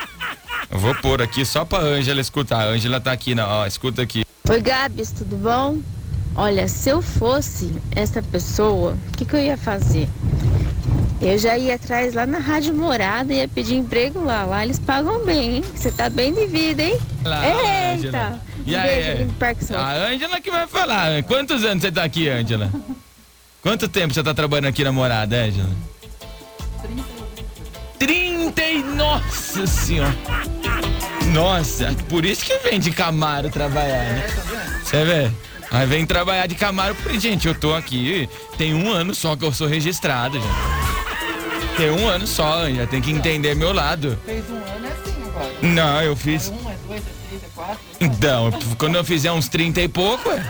Eu 0.76 0.80
vou 0.80 0.94
pôr 0.96 1.22
aqui 1.22 1.46
só 1.46 1.64
pra 1.64 1.80
Ângela 1.80 2.20
escutar. 2.20 2.60
A 2.60 2.66
Ângela 2.66 3.00
tá 3.00 3.14
aqui, 3.14 3.34
na, 3.34 3.48
ó, 3.48 3.66
escuta 3.66 4.02
aqui. 4.02 4.26
Oi, 4.50 4.60
Gabs, 4.62 5.10
tudo 5.10 5.38
bom? 5.38 5.78
Olha, 6.36 6.68
se 6.68 6.90
eu 6.90 7.02
fosse 7.02 7.74
essa 7.96 8.22
pessoa, 8.22 8.92
o 9.08 9.18
que, 9.18 9.24
que 9.24 9.34
eu 9.38 9.40
ia 9.40 9.56
fazer? 9.56 10.10
Eu 11.22 11.38
já 11.38 11.58
ia 11.58 11.76
atrás 11.76 12.14
lá 12.14 12.26
na 12.26 12.40
Rádio 12.40 12.74
Morada 12.74 13.34
e 13.34 13.38
ia 13.38 13.48
pedir 13.48 13.76
emprego 13.76 14.22
lá. 14.22 14.44
Lá 14.44 14.66
eles 14.66 14.78
pagam 14.78 15.24
bem, 15.24 15.56
hein? 15.56 15.64
Você 15.74 15.90
tá 15.94 16.10
bem 16.10 16.34
de 16.34 16.46
vida, 16.46 16.84
hein? 16.84 17.00
Lá, 17.24 17.94
Eita! 17.94 18.42
Um 18.58 18.62
E 18.70 18.72
beijo 18.72 18.82
aí? 18.84 19.10
ali 19.12 19.24
no 19.24 19.34
Parque 19.36 19.64
São 19.64 19.80
A 19.80 19.94
Ângela 19.94 20.42
que 20.42 20.52
vai 20.52 20.68
falar. 20.68 21.24
Quantos 21.24 21.64
anos 21.64 21.84
você 21.84 21.92
tá 21.94 22.04
aqui, 22.04 22.28
Ângela? 22.28 22.70
Quanto 23.62 23.88
tempo 23.88 24.14
você 24.14 24.22
tá 24.22 24.34
trabalhando 24.34 24.66
aqui 24.68 24.84
na 24.84 24.92
morada, 24.92 25.38
Ângela? 25.38 25.70
30 26.82 27.15
e... 28.62 28.84
Nossa 28.84 29.66
senhora! 29.68 30.16
Nossa, 31.34 31.94
por 32.08 32.24
isso 32.24 32.46
que 32.46 32.58
vem 32.60 32.80
de 32.80 32.92
Camaro 32.92 33.50
trabalhar, 33.50 34.04
né? 34.04 34.28
Você 34.84 35.04
vê? 35.04 35.32
Aí 35.72 35.86
vem 35.88 36.06
trabalhar 36.06 36.48
de 36.48 36.56
Camaro. 36.56 36.96
porque, 36.96 37.20
Gente, 37.20 37.48
eu 37.48 37.56
tô 37.56 37.74
aqui, 37.74 38.30
tem 38.58 38.74
um 38.74 38.90
ano 38.90 39.14
só 39.14 39.36
que 39.36 39.44
eu 39.44 39.52
sou 39.52 39.68
registrado, 39.68 40.40
gente. 40.40 40.96
Tem 41.78 41.92
um 41.92 42.08
ano 42.08 42.26
só, 42.26 42.70
já 42.70 42.88
tem 42.88 43.02
que 43.02 43.12
entender 43.12 43.54
meu 43.56 43.74
lado. 43.74 44.18
Fez 44.26 44.50
um 44.50 44.56
ano 44.56 44.88
é 44.88 44.92
assim 44.92 45.24
agora. 45.28 45.54
Não, 45.62 46.02
eu 46.02 46.16
fiz. 46.16 46.48
Um, 46.48 46.70
é 46.70 46.76
dois, 46.88 47.02
é 47.02 47.28
três, 47.28 47.44
é 47.44 47.48
quatro. 47.54 47.80
Então, 48.00 48.52
quando 48.78 48.96
eu 48.96 49.04
fizer 49.04 49.32
uns 49.32 49.50
30 49.50 49.82
e 49.82 49.88
pouco, 49.90 50.32
é. 50.32 50.46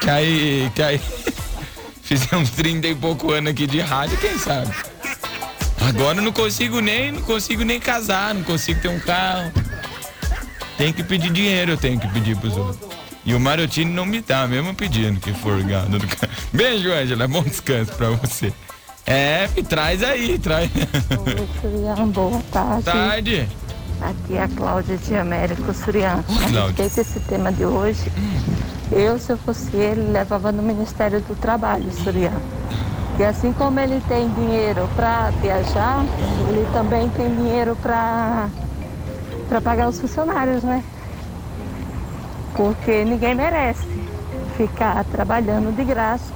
Que 0.00 0.10
aí. 0.10 0.72
Que 0.74 0.82
aí. 0.82 1.00
Fizer 2.02 2.34
uns 2.34 2.50
30 2.50 2.88
e 2.88 2.94
pouco 2.94 3.30
anos 3.30 3.52
aqui 3.52 3.68
de 3.68 3.80
rádio, 3.80 4.16
quem 4.18 4.36
sabe? 4.36 4.74
Agora 5.88 6.18
eu 6.18 6.22
não 6.22 6.32
consigo 6.32 6.80
nem, 6.80 7.12
não 7.12 7.22
consigo 7.22 7.64
nem 7.64 7.80
casar, 7.80 8.34
não 8.34 8.42
consigo 8.42 8.80
ter 8.80 8.88
um 8.88 9.00
carro. 9.00 9.50
Tem 10.76 10.92
que 10.92 11.02
pedir 11.02 11.30
dinheiro, 11.30 11.72
eu 11.72 11.76
tenho 11.76 11.98
que 11.98 12.08
pedir 12.08 12.36
pros 12.36 12.56
outros. 12.56 12.90
E 13.24 13.34
o 13.34 13.40
Marotini 13.40 13.90
não 13.92 14.06
me 14.06 14.20
dá, 14.20 14.46
mesmo 14.46 14.74
pedindo 14.74 15.20
que 15.20 15.32
for 15.32 15.62
gado 15.62 15.98
do 15.98 16.06
carro. 16.06 16.32
Beijo, 16.52 16.92
Ângela, 16.92 17.28
bom 17.28 17.42
descanso 17.42 17.92
pra 17.92 18.10
você. 18.10 18.52
É, 19.06 19.46
traz 19.68 20.02
aí, 20.02 20.38
traz. 20.38 20.70
Oi, 20.74 21.48
Surian, 21.60 22.08
boa 22.08 22.40
tarde. 22.52 22.84
Tarde. 22.84 23.48
Aqui 24.00 24.34
é 24.36 24.42
a 24.44 24.48
Cláudia 24.48 24.96
de 24.96 25.14
Américo 25.16 25.74
Surian. 25.74 26.24
Oi, 26.28 26.44
A 26.44 26.48
Cláudia. 26.48 26.88
desse 26.88 27.20
tema 27.20 27.52
de 27.52 27.64
hoje, 27.64 28.10
eu, 28.92 29.18
se 29.18 29.30
eu 29.32 29.38
fosse 29.38 29.76
ele, 29.76 30.00
levava 30.12 30.50
no 30.52 30.62
Ministério 30.62 31.20
do 31.20 31.34
Trabalho, 31.34 31.90
Surian. 31.92 32.32
E 33.20 33.22
assim 33.22 33.52
como 33.52 33.78
ele 33.78 34.00
tem 34.08 34.30
dinheiro 34.30 34.88
para 34.96 35.28
viajar, 35.42 36.02
ele 36.48 36.66
também 36.72 37.06
tem 37.10 37.28
dinheiro 37.28 37.76
para 37.76 38.48
para 39.46 39.60
pagar 39.60 39.90
os 39.90 40.00
funcionários, 40.00 40.62
né? 40.62 40.82
Porque 42.56 43.04
ninguém 43.04 43.34
merece 43.34 43.86
ficar 44.56 45.04
trabalhando 45.04 45.70
de 45.76 45.84
graça 45.84 46.32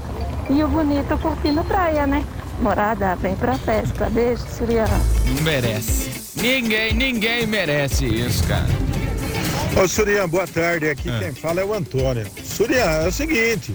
e 0.51 0.63
o 0.63 0.69
bonito 0.69 1.17
curtindo 1.23 1.65
praia, 1.65 2.07
né? 2.07 2.23
Morada, 2.61 3.17
vem 3.17 3.35
pra 3.35 3.55
festa. 3.55 4.11
Beijo, 4.11 4.45
Surian. 4.55 4.85
Não 5.25 5.43
merece. 5.43 6.11
Ninguém, 6.37 6.93
ninguém 6.93 7.47
merece 7.47 8.05
isso, 8.05 8.47
cara. 8.47 8.67
Ô 9.83 9.89
Surian, 9.89 10.29
boa 10.29 10.47
tarde. 10.47 10.91
Aqui 10.91 11.09
quem 11.19 11.33
fala 11.33 11.63
é 11.63 11.65
o 11.65 11.73
Antônio. 11.73 12.27
Surian, 12.45 13.05
é 13.05 13.09
o 13.09 13.13
seguinte. 13.13 13.75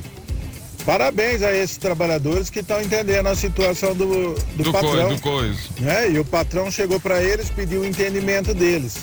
Parabéns 0.89 1.43
a 1.43 1.55
esses 1.55 1.77
trabalhadores 1.77 2.49
que 2.49 2.61
estão 2.61 2.81
entendendo 2.81 3.27
a 3.27 3.35
situação 3.35 3.93
do, 3.93 4.33
do, 4.55 4.63
Do 4.63 4.71
patrão. 4.71 5.19
coi- 5.19 5.49
do. 5.51 5.81
Né? 5.83 6.09
E 6.09 6.17
o 6.17 6.25
patrão 6.25 6.71
chegou 6.71 6.99
para 6.99 7.21
eles, 7.21 7.47
pediu 7.51 7.81
o 7.81 7.85
entendimento 7.85 8.55
deles. 8.55 8.95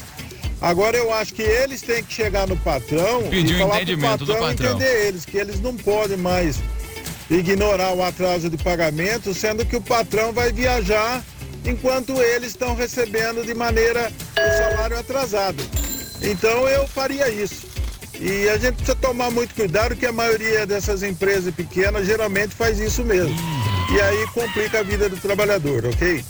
Agora 0.61 0.97
eu 0.97 1.15
acho 1.15 1.33
que 1.33 1.43
eles 1.43 1.83
têm 1.83 2.03
que 2.03 2.13
chegar 2.13 2.49
no 2.49 2.57
patrão 2.57 3.23
Pedir 3.31 3.55
e 3.55 3.59
falar 3.61 3.75
pro 3.75 3.83
entendimento 3.85 4.25
do 4.25 4.33
patrão, 4.33 4.49
patrão. 4.49 4.71
entender 4.75 5.07
eles, 5.07 5.25
que 5.25 5.37
eles 5.37 5.61
não 5.61 5.77
podem 5.77 6.17
mais 6.17 6.59
ignorar 7.31 7.93
o 7.95 8.03
atraso 8.03 8.51
de 8.51 8.57
pagamento, 8.57 9.33
sendo 9.33 9.65
que 9.65 9.77
o 9.77 9.81
patrão 9.81 10.33
vai 10.33 10.51
viajar 10.53 11.23
enquanto 11.65 12.21
eles 12.21 12.49
estão 12.49 12.75
recebendo 12.75 13.47
de 13.47 13.55
maneira 13.55 14.11
o 14.37 14.57
salário 14.59 14.99
atrasado. 14.99 15.63
Então 16.21 16.67
eu 16.69 16.89
faria 16.89 17.29
isso. 17.29 17.66
E 18.21 18.49
a 18.49 18.57
gente 18.57 18.77
precisa 18.77 18.97
tomar 18.97 19.31
muito 19.31 19.55
cuidado 19.55 19.95
que 19.95 20.07
a 20.07 20.13
maioria 20.13 20.67
dessas 20.67 21.03
empresas 21.03 21.55
pequenas 21.55 22.07
geralmente 22.07 22.55
faz 22.55 22.79
isso 22.79 23.05
mesmo. 23.05 23.35
E 23.93 24.01
aí 24.01 24.27
complica 24.29 24.81
a 24.81 24.83
vida 24.83 25.09
do 25.09 25.17
trabalhador, 25.17 25.85
ok? 25.87 26.25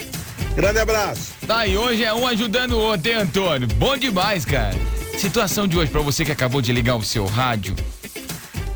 Grande 0.55 0.78
abraço. 0.78 1.33
Tá, 1.47 1.66
e 1.66 1.76
hoje 1.76 2.02
é 2.05 2.12
um 2.12 2.26
ajudando 2.26 2.73
o 2.73 2.78
outro, 2.78 3.11
hein, 3.11 3.19
Antônio? 3.19 3.69
Bom 3.76 3.97
demais, 3.97 4.45
cara. 4.45 4.75
Situação 5.19 5.66
de 5.69 5.78
hoje, 5.78 5.90
pra 5.90 6.00
você 6.00 6.25
que 6.25 6.33
acabou 6.33 6.61
de 6.61 6.73
ligar 6.73 6.97
o 6.97 7.02
seu 7.02 7.25
rádio. 7.26 7.75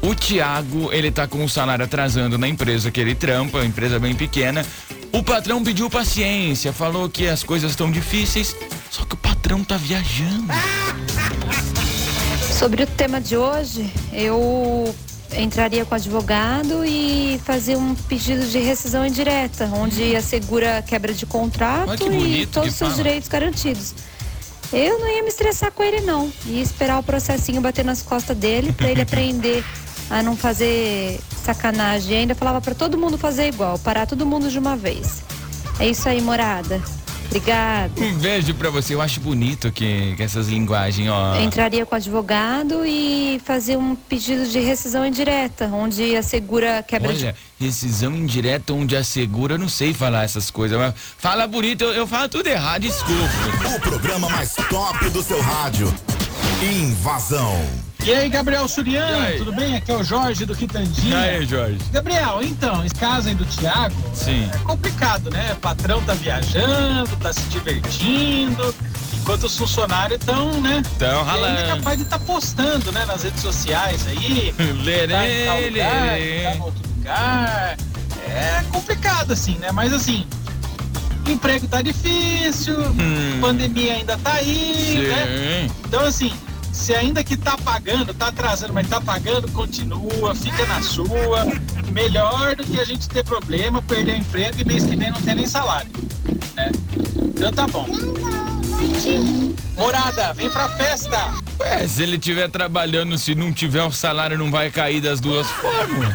O 0.03 0.15
Thiago, 0.15 0.91
ele 0.93 1.11
tá 1.11 1.27
com 1.27 1.45
o 1.45 1.49
salário 1.49 1.85
atrasando 1.85 2.39
na 2.39 2.49
empresa 2.49 2.91
que 2.91 3.01
ele 3.01 3.15
trampa, 3.15 3.59
uma 3.59 3.67
empresa 3.67 3.99
bem 3.99 4.15
pequena. 4.15 4.65
O 5.13 5.23
patrão 5.23 5.63
pediu 5.63 5.91
paciência, 5.91 6.73
falou 6.73 7.09
que 7.09 7.27
as 7.27 7.43
coisas 7.43 7.73
estão 7.73 7.91
difíceis, 7.91 8.57
só 8.91 9.05
que 9.05 9.15
o 9.15 9.19
patrão 9.19 9.63
tá 9.63 9.77
viajando. 9.77 10.53
Sobre 12.61 12.83
o 12.83 12.87
tema 12.87 13.23
de 13.23 13.39
hoje, 13.39 13.91
eu 14.13 14.95
entraria 15.35 15.83
com 15.87 15.95
o 15.95 15.97
advogado 15.97 16.85
e 16.85 17.41
fazer 17.43 17.75
um 17.75 17.95
pedido 17.95 18.47
de 18.47 18.59
rescisão 18.59 19.07
indireta, 19.07 19.65
onde 19.73 20.15
assegura 20.15 20.77
a 20.77 20.83
quebra 20.83 21.15
de 21.15 21.25
contrato 21.25 21.97
que 21.97 22.11
e 22.11 22.45
todos 22.45 22.69
os 22.69 22.75
seus 22.75 22.97
direitos 22.97 23.31
garantidos. 23.31 23.95
Eu 24.71 24.99
não 24.99 25.09
ia 25.09 25.23
me 25.23 25.31
estressar 25.31 25.73
com 25.73 25.83
ele, 25.83 26.03
não. 26.03 26.31
Ia 26.45 26.61
esperar 26.63 26.99
o 26.99 27.03
processinho 27.03 27.63
bater 27.63 27.83
nas 27.83 28.03
costas 28.03 28.37
dele 28.37 28.73
para 28.73 28.91
ele 28.91 29.01
aprender 29.09 29.65
a 30.11 30.23
não 30.23 30.37
fazer 30.37 31.19
sacanagem. 31.43 32.13
E 32.13 32.17
ainda 32.19 32.35
falava 32.35 32.61
para 32.61 32.75
todo 32.75 32.99
mundo 32.99 33.17
fazer 33.17 33.49
igual, 33.49 33.79
parar 33.79 34.07
todo 34.07 34.27
mundo 34.27 34.51
de 34.51 34.59
uma 34.59 34.77
vez. 34.77 35.23
É 35.79 35.89
isso 35.89 36.07
aí, 36.07 36.21
morada. 36.21 36.79
Obrigada. 37.31 37.93
Um 37.97 38.19
beijo 38.19 38.53
pra 38.55 38.71
você. 38.71 38.95
Eu 38.95 39.01
acho 39.01 39.21
bonito 39.21 39.71
que, 39.71 40.15
que 40.17 40.23
essas 40.23 40.49
linguagens, 40.49 41.09
ó. 41.09 41.41
Entraria 41.41 41.87
com 41.87 41.95
o 41.95 41.97
advogado 41.97 42.85
e 42.85 43.41
fazer 43.45 43.77
um 43.77 43.95
pedido 43.95 44.47
de 44.49 44.59
rescisão 44.59 45.07
indireta, 45.07 45.67
onde 45.67 46.17
assegura 46.17 46.79
a 46.79 46.83
quebra 46.83 47.15
de 47.15 47.27
Olha, 47.27 47.37
rescisão 47.59 48.15
indireta 48.17 48.73
onde 48.73 48.97
assegura, 48.97 49.55
eu 49.55 49.59
não 49.59 49.69
sei 49.69 49.95
falar 49.95 50.25
essas 50.25 50.51
coisas. 50.51 50.77
Mas 50.77 50.93
fala 51.17 51.47
bonito, 51.47 51.85
eu, 51.85 51.93
eu 51.93 52.07
falo 52.07 52.29
tudo 52.29 52.49
errado, 52.49 52.83
desculpa. 52.83 53.77
O 53.77 53.81
programa 53.81 54.29
mais 54.29 54.55
top 54.69 55.09
do 55.11 55.23
seu 55.23 55.41
rádio. 55.41 55.95
Invasão. 56.61 57.90
E 58.05 58.13
aí, 58.13 58.29
Gabriel 58.29 58.67
Surian, 58.67 59.07
aí? 59.25 59.39
tudo 59.39 59.53
bem? 59.53 59.77
Aqui 59.77 59.93
é 59.93 59.97
o 59.97 60.03
Jorge 60.03 60.47
do 60.47 60.55
Quitandinha. 60.57 61.15
E 61.15 61.29
aí, 61.37 61.47
Jorge? 61.47 61.79
Gabriel, 61.93 62.41
então, 62.43 62.85
esse 62.85 62.95
caso 62.95 63.29
aí 63.29 63.35
do 63.35 63.45
Thiago 63.45 63.95
Sim. 64.15 64.49
é 64.53 64.59
complicado, 64.59 65.31
né? 65.31 65.53
O 65.53 65.57
patrão 65.57 66.01
tá 66.03 66.15
viajando, 66.15 67.15
tá 67.17 67.33
se 67.33 67.43
divertindo, 67.51 68.75
Enquanto 69.21 69.45
os 69.45 69.57
funcionários 69.57 70.19
estão, 70.19 70.61
né? 70.63 70.83
Tão 70.99 71.09
E 71.09 71.11
ainda 71.13 71.21
é 71.21 71.31
ralando. 71.31 71.77
capaz 71.77 71.99
de 71.99 72.05
estar 72.05 72.19
postando, 72.21 72.91
né, 72.91 73.05
nas 73.05 73.23
redes 73.23 73.43
sociais 73.43 74.07
aí. 74.09 74.55
Lerê, 74.83 75.13
tá 75.13 75.29
em 75.29 75.45
tal 75.45 75.61
lugar, 75.61 76.13
lerê. 76.19 76.43
tá 76.43 76.55
em 76.55 76.61
outro 76.61 76.83
lugar. 76.97 77.77
É 78.29 78.65
complicado, 78.73 79.33
assim, 79.33 79.57
né? 79.57 79.71
Mas 79.73 79.93
assim, 79.93 80.27
emprego 81.27 81.69
tá 81.69 81.83
difícil, 81.83 82.77
pandemia 83.41 83.95
ainda 83.95 84.17
tá 84.19 84.33
aí, 84.33 85.07
né? 85.09 85.25
Hum. 85.25 85.69
Sim. 85.69 85.75
Então, 85.87 86.01
assim, 86.07 86.33
se 86.73 86.95
ainda 86.95 87.23
que 87.25 87.37
tá 87.37 87.57
pagando, 87.59 88.15
tá 88.15 88.29
atrasando, 88.29 88.73
mas 88.73 88.89
tá 88.89 89.01
pagando, 89.01 89.51
continua, 89.53 90.35
fica 90.35 90.65
na 90.67 90.81
sua. 90.83 91.47
Melhor 91.91 92.55
do 92.57 92.65
que 92.65 92.79
a 92.81 92.85
gente 92.85 93.09
ter 93.09 93.25
problema, 93.25 93.83
perder 93.83 94.15
o 94.15 94.19
emprego 94.19 94.61
e 94.61 94.65
mês 94.65 94.85
que 94.85 94.95
vem 94.97 95.11
não 95.11 95.21
ter 95.21 95.35
nem 95.35 95.47
salário. 95.47 95.91
Né? 96.55 96.71
Então 97.17 97.53
tá 97.53 97.67
bom. 97.67 97.87
Morada, 99.77 100.33
vem 100.35 100.49
pra 100.51 100.69
festa! 100.71 101.35
Ué, 101.61 101.87
se 101.87 102.03
ele 102.03 102.17
estiver 102.17 102.49
trabalhando, 102.49 103.19
se 103.19 103.35
não 103.35 103.53
tiver 103.53 103.83
o 103.83 103.91
salário, 103.93 104.39
não 104.39 104.51
vai 104.51 104.71
cair 104.71 105.01
das 105.01 105.21
duas 105.21 105.47
formas. 105.49 106.15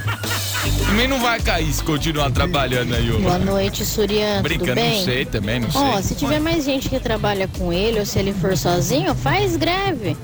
Também 0.88 1.08
não 1.08 1.20
vai 1.20 1.40
cair 1.40 1.72
se 1.72 1.84
continuar 1.84 2.32
trabalhando 2.32 2.96
aí, 2.96 3.12
ô. 3.12 3.20
Boa 3.20 3.38
noite, 3.38 3.86
Surian. 3.86 4.38
Tudo 4.38 4.44
Brincando, 4.44 4.76
bem? 4.76 4.98
não 4.98 5.06
sei 5.06 5.26
também, 5.26 5.60
não 5.60 5.70
Ó, 5.74 5.94
sei. 5.96 6.04
se 6.04 6.16
tiver 6.16 6.40
mais 6.40 6.64
gente 6.66 6.90
que 6.90 7.00
trabalha 7.00 7.48
com 7.48 7.72
ele 7.74 8.00
ou 8.00 8.06
se 8.06 8.18
ele 8.18 8.34
for 8.34 8.58
sozinho, 8.58 9.14
faz 9.14 9.56
greve. 9.58 10.16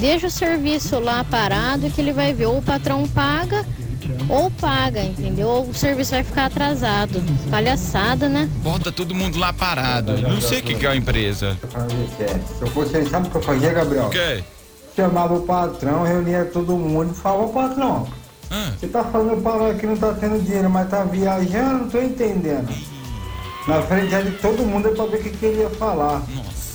Deixa 0.00 0.28
o 0.28 0.30
serviço 0.30 0.98
lá 0.98 1.22
parado 1.22 1.90
que 1.90 2.00
ele 2.00 2.12
vai 2.12 2.32
ver 2.32 2.46
ou 2.46 2.58
o 2.58 2.62
patrão 2.62 3.06
paga 3.06 3.66
ou 4.30 4.50
paga, 4.50 5.02
entendeu? 5.02 5.46
Ou 5.46 5.68
o 5.68 5.74
serviço 5.74 6.12
vai 6.12 6.24
ficar 6.24 6.46
atrasado. 6.46 7.22
Palhaçada, 7.50 8.26
né? 8.26 8.48
Bota 8.62 8.90
todo 8.90 9.14
mundo 9.14 9.38
lá 9.38 9.52
parado. 9.52 10.16
Não 10.16 10.40
sei 10.40 10.60
o 10.60 10.62
que, 10.62 10.74
que 10.74 10.86
é 10.86 10.90
a 10.90 10.96
empresa. 10.96 11.58
Se 12.56 12.62
eu 12.62 12.68
fosse 12.68 12.96
aí, 12.96 13.06
sabe 13.08 13.28
o 13.28 13.30
que 13.30 13.36
eu 13.36 13.42
fazia, 13.42 13.72
Gabriel? 13.72 14.06
O 14.06 14.10
quê? 14.10 14.42
Chamava 14.96 15.34
o 15.34 15.42
patrão, 15.42 16.02
reunia 16.02 16.46
todo 16.46 16.76
mundo 16.76 17.12
e 17.12 17.14
falava, 17.14 17.44
ô 17.44 17.48
patrão, 17.50 18.08
você 18.78 18.88
tá 18.88 19.04
falando 19.04 19.42
para 19.42 19.74
que 19.74 19.86
não 19.86 19.96
tá 19.96 20.14
tendo 20.14 20.42
dinheiro, 20.42 20.70
mas 20.70 20.88
tá 20.88 21.04
viajando, 21.04 21.84
não 21.84 21.88
tô 21.88 22.00
entendendo. 22.00 22.68
Na 23.68 23.82
frente 23.82 24.08
de 24.08 24.30
todo 24.38 24.64
mundo 24.64 24.88
é 24.88 24.90
pra 24.92 25.04
ver 25.04 25.18
o 25.18 25.22
que, 25.22 25.30
que 25.30 25.46
ele 25.46 25.60
ia 25.60 25.70
falar. 25.70 26.22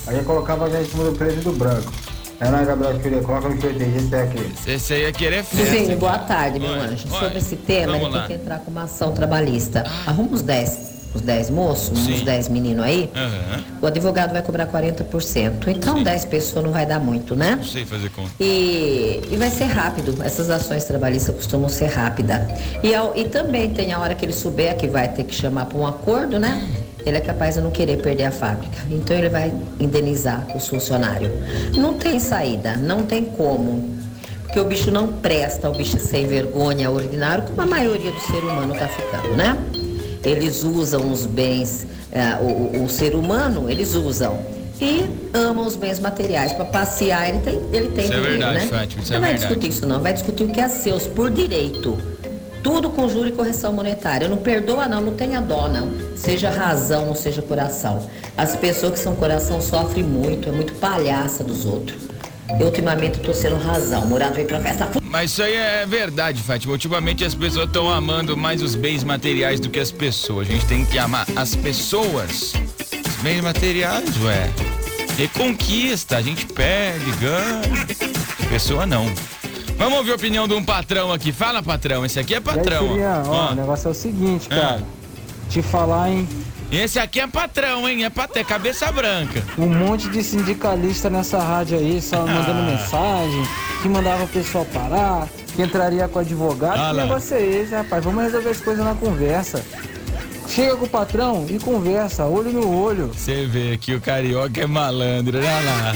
Aí 0.08 0.18
eu 0.18 0.24
colocava 0.24 0.66
a 0.66 0.70
gente 0.70 0.88
em 0.88 0.92
cima 0.92 1.04
do 1.06 1.18
preto 1.18 1.40
e 1.40 1.42
do 1.42 1.52
branco. 1.52 1.92
É, 2.40 2.50
né, 2.50 2.66
Gabriel, 2.66 2.94
no 2.94 3.00
que 3.00 3.08
eu 3.08 3.72
entendi, 3.72 3.98
esse 3.98 4.16
aqui. 4.16 4.54
Esse 4.68 4.94
aí 4.94 5.02
ia 5.04 5.12
querer 5.14 5.44
festa. 5.44 5.72
Vizinho, 5.78 5.98
boa 5.98 6.18
tarde, 6.20 6.60
meu 6.60 6.72
Oi, 6.72 6.80
anjo. 6.80 7.06
oi. 7.12 7.20
Sobre 7.20 7.38
esse 7.38 7.56
tema, 7.56 7.94
Vamos 7.94 8.08
ele 8.16 8.28
tem 8.28 8.38
que 8.38 8.44
entrar 8.44 8.60
com 8.60 8.72
uma 8.72 8.84
ação 8.84 9.14
trabalhista. 9.14 9.86
Arruma 10.06 10.30
uns 10.34 10.42
10, 10.42 10.80
uns 11.16 11.22
10 11.22 11.50
moços, 11.50 11.98
uns 12.08 12.22
10 12.24 12.50
meninos 12.50 12.84
aí. 12.84 13.10
Aham. 13.16 13.64
O 13.82 13.88
advogado 13.88 14.34
vai 14.34 14.42
cobrar 14.42 14.68
40%. 14.68 15.68
Então 15.70 16.04
10 16.04 16.26
pessoas 16.26 16.66
não 16.66 16.72
vai 16.74 16.86
dar 16.86 17.00
muito, 17.00 17.38
né? 17.38 17.56
Não 17.56 17.64
sei 17.64 17.86
fazer 17.86 18.10
conta. 18.10 18.32
E, 18.38 19.22
e 19.32 19.38
vai 19.38 19.50
ser 19.50 19.66
rápido. 19.66 20.22
Essas 20.22 20.50
ações 20.50 20.84
trabalhistas 20.84 21.34
costumam 21.36 21.70
ser 21.70 21.88
rápidas. 21.88 22.42
E, 22.84 22.94
ao- 22.94 23.16
e 23.16 23.30
também 23.30 23.70
tem 23.70 23.94
a 23.94 24.00
hora 24.00 24.14
que 24.14 24.26
ele 24.26 24.34
souber 24.34 24.76
que 24.76 24.88
vai 24.88 25.08
ter 25.08 25.24
que 25.24 25.34
chamar 25.34 25.68
para 25.68 25.78
um 25.78 25.88
acordo, 25.88 26.38
né? 26.38 26.68
Ele 27.06 27.18
é 27.18 27.22
capaz 27.22 27.56
de 27.56 27.62
não 27.62 27.70
querer 27.72 27.98
perder 28.02 28.24
a 28.26 28.32
fábrica. 28.32 28.78
Então 28.90 29.16
ele 29.16 29.30
vai 29.30 29.54
indenizar 29.80 30.46
os 30.56 30.68
funcionários. 30.68 31.32
Não 31.78 31.94
tem 31.94 32.20
saída, 32.20 32.76
não 32.78 33.04
tem 33.04 33.26
como. 33.26 33.94
Porque 34.44 34.60
o 34.60 34.66
bicho 34.66 34.90
não 34.90 35.08
presta, 35.08 35.70
o 35.70 35.74
bicho 35.74 35.98
é 35.98 36.00
sem 36.00 36.26
vergonha, 36.26 36.90
ordinário, 36.90 37.44
como 37.44 37.62
a 37.62 37.66
maioria 37.66 38.12
do 38.12 38.20
ser 38.22 38.38
humano 38.44 38.74
tá 38.74 38.88
ficando, 38.88 39.36
né? 39.36 39.58
Eles 40.24 40.64
usam 40.64 41.12
os 41.12 41.26
bens, 41.26 41.86
eh, 42.12 42.38
o, 42.42 42.80
o- 42.80 42.84
o 42.86 42.90
ser 42.90 43.14
humano, 43.16 43.70
eles 43.70 43.94
usam. 43.94 44.40
E 44.82 45.06
amam 45.34 45.66
os 45.66 45.76
bens 45.76 46.00
materiais. 46.00 46.52
Para 46.54 46.66
passear, 46.66 47.30
ele 47.30 47.40
tem, 47.40 47.62
ele 47.72 47.88
tem 47.90 48.06
Isso 48.06 48.14
é 48.14 48.16
dinheiro, 48.18 48.24
verdade, 48.40 48.54
né? 48.60 48.66
Fátima, 48.68 49.04
isso 49.04 49.14
é 49.14 49.16
não 49.16 49.22
vai 49.22 49.30
verdade. 49.32 49.54
discutir 49.56 49.70
isso 49.78 49.88
não, 49.88 50.02
vai 50.02 50.14
discutir 50.14 50.44
o 50.44 50.48
que 50.50 50.60
é 50.60 50.68
seus 50.68 51.08
por 51.08 51.30
direito. 51.32 51.98
Tudo 52.66 52.90
com 52.90 53.08
juro 53.08 53.30
e 53.30 53.32
correção 53.32 53.72
monetária. 53.72 54.28
Não 54.28 54.38
perdoa 54.38 54.88
não, 54.88 55.00
não 55.00 55.14
tenha 55.14 55.40
dó 55.40 55.68
não. 55.68 55.88
Seja 56.18 56.50
razão, 56.50 57.06
não 57.06 57.14
seja 57.14 57.40
coração. 57.40 58.10
As 58.36 58.56
pessoas 58.56 58.94
que 58.94 59.00
são 59.00 59.16
coração 59.16 59.62
sofrem 59.62 60.04
muito, 60.04 60.50
é 60.50 60.52
muito 60.52 60.74
palhaça 60.74 61.44
dos 61.44 61.64
outros. 61.64 61.96
Eu 62.60 62.66
ultimamente 62.66 63.20
tô 63.20 63.36
sendo 63.36 63.58
razão. 63.58 64.08
Murado 64.08 64.34
veio 64.34 64.48
pra 64.48 64.60
festa. 64.60 64.90
Mas 65.04 65.30
isso 65.30 65.44
aí 65.44 65.54
é 65.54 65.86
verdade, 65.86 66.42
Fátima. 66.42 66.74
Ultimamente 66.74 67.24
as 67.24 67.36
pessoas 67.36 67.68
estão 67.68 67.88
amando 67.88 68.36
mais 68.36 68.64
os 68.64 68.74
bens 68.74 69.04
materiais 69.04 69.60
do 69.60 69.70
que 69.70 69.80
as 69.80 69.92
pessoas. 69.92 70.50
A 70.50 70.52
gente 70.52 70.66
tem 70.66 70.84
que 70.88 70.98
amar 70.98 71.28
as 71.36 71.56
pessoas. 71.56 72.56
Os 72.56 73.16
bens 73.22 73.42
materiais, 73.42 74.10
ué. 74.24 74.50
Reconquista, 75.20 76.18
a 76.18 76.22
gente 76.24 76.48
perde, 76.48 77.12
ganha. 77.22 77.86
Pessoa 78.50 78.88
não. 78.88 79.06
Vamos 79.78 79.98
ouvir 80.00 80.12
a 80.12 80.16
opinião 80.16 80.48
de 80.48 80.54
um 80.54 80.64
patrão 80.64 81.12
aqui. 81.12 81.32
Fala, 81.32 81.62
patrão. 81.62 82.06
Esse 82.06 82.20
aqui 82.20 82.34
é 82.34 82.38
E 82.38 82.40
aí, 82.40 82.44
patrão. 82.44 82.88
Surian, 82.88 83.24
ó, 83.28 83.32
ó. 83.32 83.52
o 83.52 83.56
negócio 83.56 83.88
é 83.88 83.92
o 83.92 83.94
seguinte, 83.94 84.48
Ah. 84.52 84.56
cara. 84.56 84.84
Te 85.50 85.62
falar, 85.62 86.10
hein? 86.10 86.28
Esse 86.72 86.98
aqui 86.98 87.20
é 87.20 87.28
patrão, 87.28 87.88
hein? 87.88 88.04
É 88.06 88.10
pra 88.10 88.28
ter 88.28 88.44
cabeça 88.46 88.92
branca. 88.92 89.44
Um 89.58 89.68
monte 89.68 90.10
de 90.10 90.24
sindicalista 90.24 91.10
nessa 91.10 91.40
rádio 91.40 91.78
aí, 91.78 92.02
só 92.02 92.26
mandando 92.26 92.60
Ah. 92.60 92.72
mensagem, 92.72 93.44
que 93.82 93.88
mandava 93.90 94.24
o 94.24 94.28
pessoal 94.28 94.66
parar, 94.66 95.28
que 95.56 95.62
entraria 95.62 96.08
com 96.08 96.18
o 96.20 96.22
advogado. 96.22 96.80
Ah 96.80 96.90
que 96.92 96.98
negócio 96.98 97.36
é 97.38 97.42
esse, 97.46 97.76
rapaz? 97.76 98.04
Vamos 98.04 98.24
resolver 98.24 98.50
as 98.50 98.60
coisas 98.62 98.84
na 98.84 98.96
conversa. 98.96 99.64
Chega 100.48 100.76
com 100.78 100.86
o 100.86 100.90
patrão 100.90 101.46
e 101.50 101.60
conversa, 101.60 102.26
olho 102.26 102.52
no 102.52 102.82
olho. 102.82 103.12
Você 103.14 103.46
vê 103.46 103.78
que 103.78 103.94
o 103.94 104.02
carioca 104.02 104.62
é 104.62 104.66
malandro, 104.68 105.40
né 105.40 105.62
lá? 105.66 105.96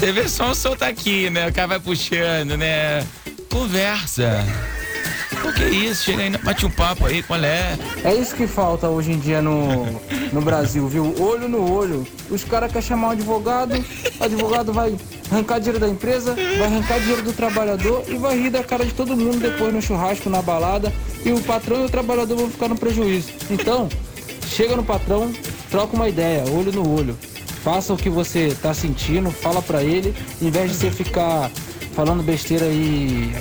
Você 0.00 0.12
vê 0.12 0.26
só 0.26 0.52
um 0.52 0.54
sotaque, 0.54 1.28
né? 1.28 1.46
O 1.46 1.52
cara 1.52 1.66
vai 1.66 1.78
puxando, 1.78 2.56
né? 2.56 3.06
Conversa. 3.52 4.46
O 5.44 5.52
que 5.52 5.62
é 5.62 5.68
isso? 5.68 6.04
Chega 6.04 6.22
aí, 6.22 6.30
bate 6.38 6.64
um 6.64 6.70
papo 6.70 7.04
aí, 7.04 7.22
qual 7.22 7.38
é? 7.44 7.76
É 8.02 8.14
isso 8.14 8.34
que 8.34 8.46
falta 8.46 8.88
hoje 8.88 9.12
em 9.12 9.18
dia 9.18 9.42
no, 9.42 9.84
no 10.32 10.40
Brasil, 10.40 10.88
viu? 10.88 11.14
Olho 11.20 11.50
no 11.50 11.70
olho. 11.70 12.06
Os 12.30 12.42
caras 12.42 12.72
querem 12.72 12.88
chamar 12.88 13.08
um 13.08 13.10
advogado, 13.10 13.74
o 14.18 14.24
advogado 14.24 14.72
vai 14.72 14.96
arrancar 15.30 15.58
dinheiro 15.58 15.78
da 15.78 15.88
empresa, 15.90 16.34
vai 16.34 16.64
arrancar 16.64 16.98
dinheiro 16.98 17.22
do 17.22 17.34
trabalhador 17.34 18.02
e 18.08 18.16
vai 18.16 18.40
rir 18.40 18.48
da 18.48 18.64
cara 18.64 18.86
de 18.86 18.94
todo 18.94 19.14
mundo 19.14 19.38
depois 19.38 19.74
no 19.74 19.82
churrasco, 19.82 20.30
na 20.30 20.40
balada. 20.40 20.90
E 21.26 21.30
o 21.30 21.42
patrão 21.42 21.82
e 21.82 21.84
o 21.84 21.90
trabalhador 21.90 22.38
vão 22.38 22.48
ficar 22.48 22.68
no 22.68 22.76
prejuízo. 22.76 23.32
Então, 23.50 23.86
chega 24.46 24.74
no 24.74 24.82
patrão, 24.82 25.30
troca 25.70 25.94
uma 25.94 26.08
ideia, 26.08 26.42
olho 26.50 26.72
no 26.72 26.88
olho. 26.90 27.18
Faça 27.64 27.92
o 27.92 27.96
que 27.96 28.08
você 28.08 28.56
tá 28.62 28.72
sentindo, 28.72 29.30
fala 29.30 29.60
pra 29.60 29.82
ele, 29.82 30.14
em 30.40 30.50
vez 30.50 30.70
de 30.70 30.76
você 30.76 30.90
ficar 30.90 31.50
falando 31.94 32.22
besteira 32.22 32.66
e, 32.66 33.32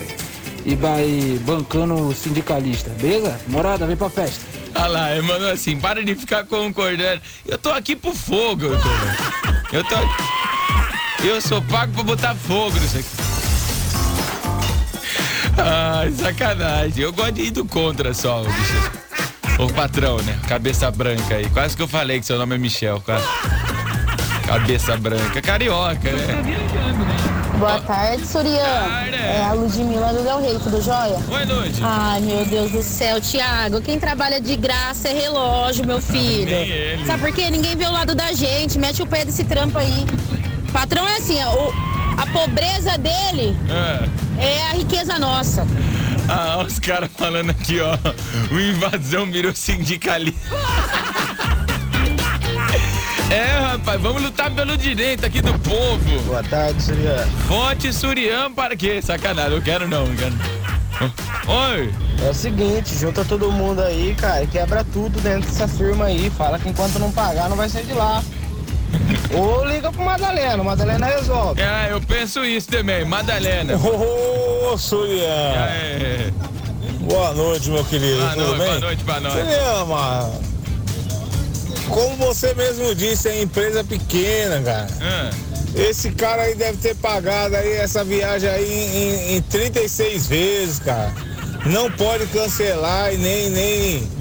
e 0.66 0.76
vai 0.76 1.40
bancando 1.46 1.94
o 1.96 2.14
sindicalista, 2.14 2.90
beleza? 3.00 3.40
Morada, 3.48 3.88
vem 3.88 3.96
pra 3.96 4.10
festa. 4.10 4.46
Olha 4.76 4.88
lá, 4.88 5.22
mandou 5.22 5.50
assim, 5.50 5.80
para 5.80 6.04
de 6.04 6.16
ficar 6.16 6.46
concordando. 6.46 7.22
Eu 7.46 7.58
tô 7.58 7.72
aqui 7.72 7.96
pro 7.96 8.14
fogo, 8.14 8.66
eu 8.66 8.80
tô. 8.80 8.90
Eu 9.72 9.84
tô. 9.84 9.96
Eu 11.24 11.42
sou 11.42 11.62
pago 11.62 11.94
pra 11.94 12.04
botar 12.04 12.36
fogo 12.36 12.78
nisso 12.80 12.98
aqui. 12.98 13.30
Ai, 15.58 16.12
sacanagem. 16.12 17.04
Eu 17.04 17.12
gosto 17.12 17.34
de 17.34 17.42
ir 17.44 17.52
do 17.52 17.66
contra 17.66 18.14
só, 18.14 18.44
bicho. 18.44 18.92
O 19.60 19.74
patrão, 19.74 20.18
né? 20.20 20.40
Cabeça 20.48 20.90
branca 20.90 21.36
aí. 21.36 21.50
Quase 21.50 21.76
que 21.76 21.82
eu 21.82 21.88
falei 21.88 22.20
que 22.20 22.26
seu 22.26 22.38
nome 22.38 22.56
é 22.56 22.58
Michel, 22.58 23.02
quase. 23.02 23.26
Cabeça 24.54 24.98
branca. 24.98 25.40
Carioca, 25.44 26.12
né? 26.12 26.44
Boa 27.60 27.80
tarde, 27.82 28.26
Surian. 28.26 28.58
É 29.14 29.44
a 29.48 29.54
Ludmilla 29.54 30.12
do 30.12 30.24
Del 30.24 30.42
Rey, 30.42 30.58
tudo 30.58 30.82
jóia? 30.82 31.18
Oi, 31.30 31.46
Lud. 31.46 31.80
Ai, 31.84 32.20
meu 32.22 32.44
Deus 32.46 32.72
do 32.72 32.82
céu, 32.82 33.22
Tiago. 33.22 33.80
Quem 33.80 34.00
trabalha 34.00 34.42
de 34.42 34.56
graça 34.56 35.08
é 35.10 35.14
relógio, 35.14 35.86
meu 35.86 36.02
filho. 36.02 36.46
Nem 36.50 36.68
ele. 36.68 37.06
Sabe 37.06 37.22
por 37.22 37.32
quê? 37.32 37.48
Ninguém 37.52 37.76
vê 37.76 37.86
o 37.86 37.92
lado 37.92 38.16
da 38.16 38.34
gente. 38.34 38.80
Mete 38.80 39.04
o 39.04 39.06
pé 39.06 39.24
desse 39.24 39.44
trampo 39.44 39.78
aí. 39.78 40.06
Patrão 40.74 41.08
é 41.08 41.18
assim, 41.18 41.38
ó, 41.44 41.54
o- 41.68 41.74
a 42.20 42.26
pobreza 42.26 42.98
dele 42.98 43.56
Ah. 43.70 44.08
é 44.40 44.64
a 44.72 44.74
riqueza 44.74 45.20
nossa. 45.20 45.68
Ah, 46.28 46.64
os 46.66 46.80
caras 46.80 47.10
falando 47.16 47.52
aqui, 47.52 47.80
ó. 47.82 47.96
O 48.52 48.60
invasão 48.60 49.26
virou 49.32 49.54
sindicalista. 49.54 50.40
É, 53.32 53.60
rapaz, 53.60 54.02
vamos 54.02 54.24
lutar 54.24 54.50
pelo 54.52 54.76
direito 54.76 55.26
aqui 55.26 55.42
do 55.42 55.54
povo. 55.60 56.20
Boa 56.26 56.44
tarde, 56.44 56.82
Surian. 56.82 57.26
Vote 57.48 57.94
Surian 57.94 58.52
para 58.52 58.76
quê? 58.76 59.02
Sacanagem, 59.02 59.54
eu 59.54 59.62
quero 59.62 59.88
não, 59.88 60.06
eu 60.06 60.16
quero. 60.16 60.34
Oi. 61.48 61.94
É 62.26 62.30
o 62.30 62.34
seguinte, 62.34 62.96
junta 62.98 63.24
todo 63.24 63.52
mundo 63.52 63.82
aí, 63.82 64.16
cara, 64.16 64.44
e 64.44 64.48
quebra 64.48 64.84
tudo 64.84 65.22
dentro 65.22 65.50
dessa 65.50 65.68
firma 65.68 66.06
aí. 66.06 66.30
Fala 66.32 66.58
que 66.58 66.68
enquanto 66.70 66.98
não 66.98 67.12
pagar, 67.12 67.48
não 67.50 67.56
vai 67.56 67.70
sair 67.70 67.86
de 67.86 67.94
lá. 67.94 68.24
Ou 69.34 69.64
liga 69.66 69.92
pro 69.92 70.04
Madalena, 70.04 70.62
o 70.62 70.66
Madalena 70.66 71.06
resolve. 71.06 71.62
É, 71.62 71.92
eu 71.92 72.02
penso 72.02 72.44
isso 72.44 72.68
também, 72.68 73.06
Madalena. 73.06 73.76
Ô, 73.78 74.76
Surian. 74.78 75.26
É. 75.26 76.32
Boa 77.02 77.34
noite, 77.34 77.70
meu 77.70 77.86
querido. 77.86 78.18
Boa 78.18 78.32
Tudo 78.34 78.46
noite, 78.46 78.58
bem? 78.58 78.68
boa 78.68 78.80
noite 78.80 79.04
pra 79.04 79.20
nós. 79.20 79.34
Surian, 79.34 79.86
mano. 79.86 80.49
Como 81.90 82.16
você 82.18 82.54
mesmo 82.54 82.94
disse, 82.96 83.28
é 83.30 83.42
empresa 83.42 83.84
pequena, 83.84 84.62
cara. 84.62 84.88
Ah. 85.02 85.30
Esse 85.76 86.12
cara 86.12 86.44
aí 86.44 86.56
deve 86.56 86.78
ter 86.78 86.96
pagado 86.96 87.56
aí 87.56 87.74
essa 87.74 88.04
viagem 88.04 88.50
aí 88.50 88.72
em, 88.72 89.34
em, 89.34 89.38
em 89.38 89.42
36 89.44 90.28
vezes, 90.28 90.80
cara. 90.80 91.14
Não 91.66 91.92
pode 91.92 92.26
cancelar 92.28 93.14
e 93.14 93.18
nem, 93.18 93.50
nem. 93.50 94.20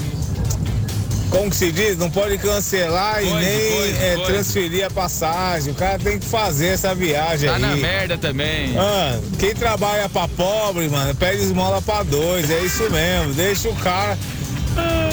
Como 1.31 1.50
que 1.50 1.57
se 1.57 1.70
diz? 1.70 1.96
Não 1.98 2.11
pode 2.11 2.38
cancelar 2.38 3.22
e 3.22 3.31
nem 3.35 3.96
é, 4.02 4.16
transferir 4.26 4.87
a 4.87 4.90
passagem. 4.90 5.72
O 5.72 5.76
cara 5.76 5.98
tem 5.98 6.18
que 6.18 6.24
fazer 6.26 6.68
essa 6.68 6.94
viagem 6.94 7.48
Tá 7.48 7.57
aí. 7.57 7.61
na 7.62 7.76
merda 7.76 8.16
também. 8.16 8.72
Mano, 8.72 9.22
quem 9.38 9.54
trabalha 9.54 10.09
pra 10.09 10.26
pobre, 10.26 10.88
mano, 10.88 11.14
pede 11.14 11.42
esmola 11.42 11.83
pra 11.83 12.02
dois. 12.02 12.50
É 12.50 12.61
isso 12.61 12.88
mesmo. 12.90 13.35
Deixa 13.35 13.68
o 13.68 13.74
cara. 13.76 14.18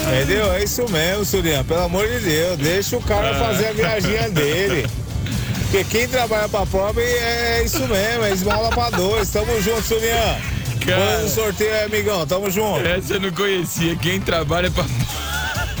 Entendeu? 0.06 0.52
É 0.52 0.62
isso 0.64 0.84
mesmo, 0.90 1.24
Surian. 1.24 1.64
Pelo 1.64 1.82
amor 1.82 2.06
de 2.08 2.18
Deus. 2.20 2.56
Deixa 2.58 2.96
o 2.96 3.02
cara 3.02 3.30
Ah. 3.30 3.34
fazer 3.46 3.68
a 3.68 3.72
viaginha 3.72 4.30
dele. 4.30 4.86
Porque 5.62 5.84
quem 5.84 6.08
trabalha 6.08 6.48
pra 6.48 6.64
pobre 6.64 7.02
é 7.02 7.62
isso 7.64 7.80
mesmo. 7.80 8.24
É 8.24 8.30
esmola 8.30 8.70
pra 8.70 8.90
dois. 8.90 9.28
Tamo 9.30 9.60
junto, 9.60 9.82
Surian. 9.82 10.36
Cara. 10.86 11.22
No 11.22 11.28
sorteio 11.28 11.72
aí, 11.74 11.84
amigão. 11.84 12.24
Tamo 12.26 12.50
junto. 12.50 12.86
Essa 12.86 13.14
eu 13.14 13.20
não 13.20 13.32
conhecia. 13.32 13.96
Quem 13.96 14.20
trabalha 14.20 14.70
pra, 14.70 14.84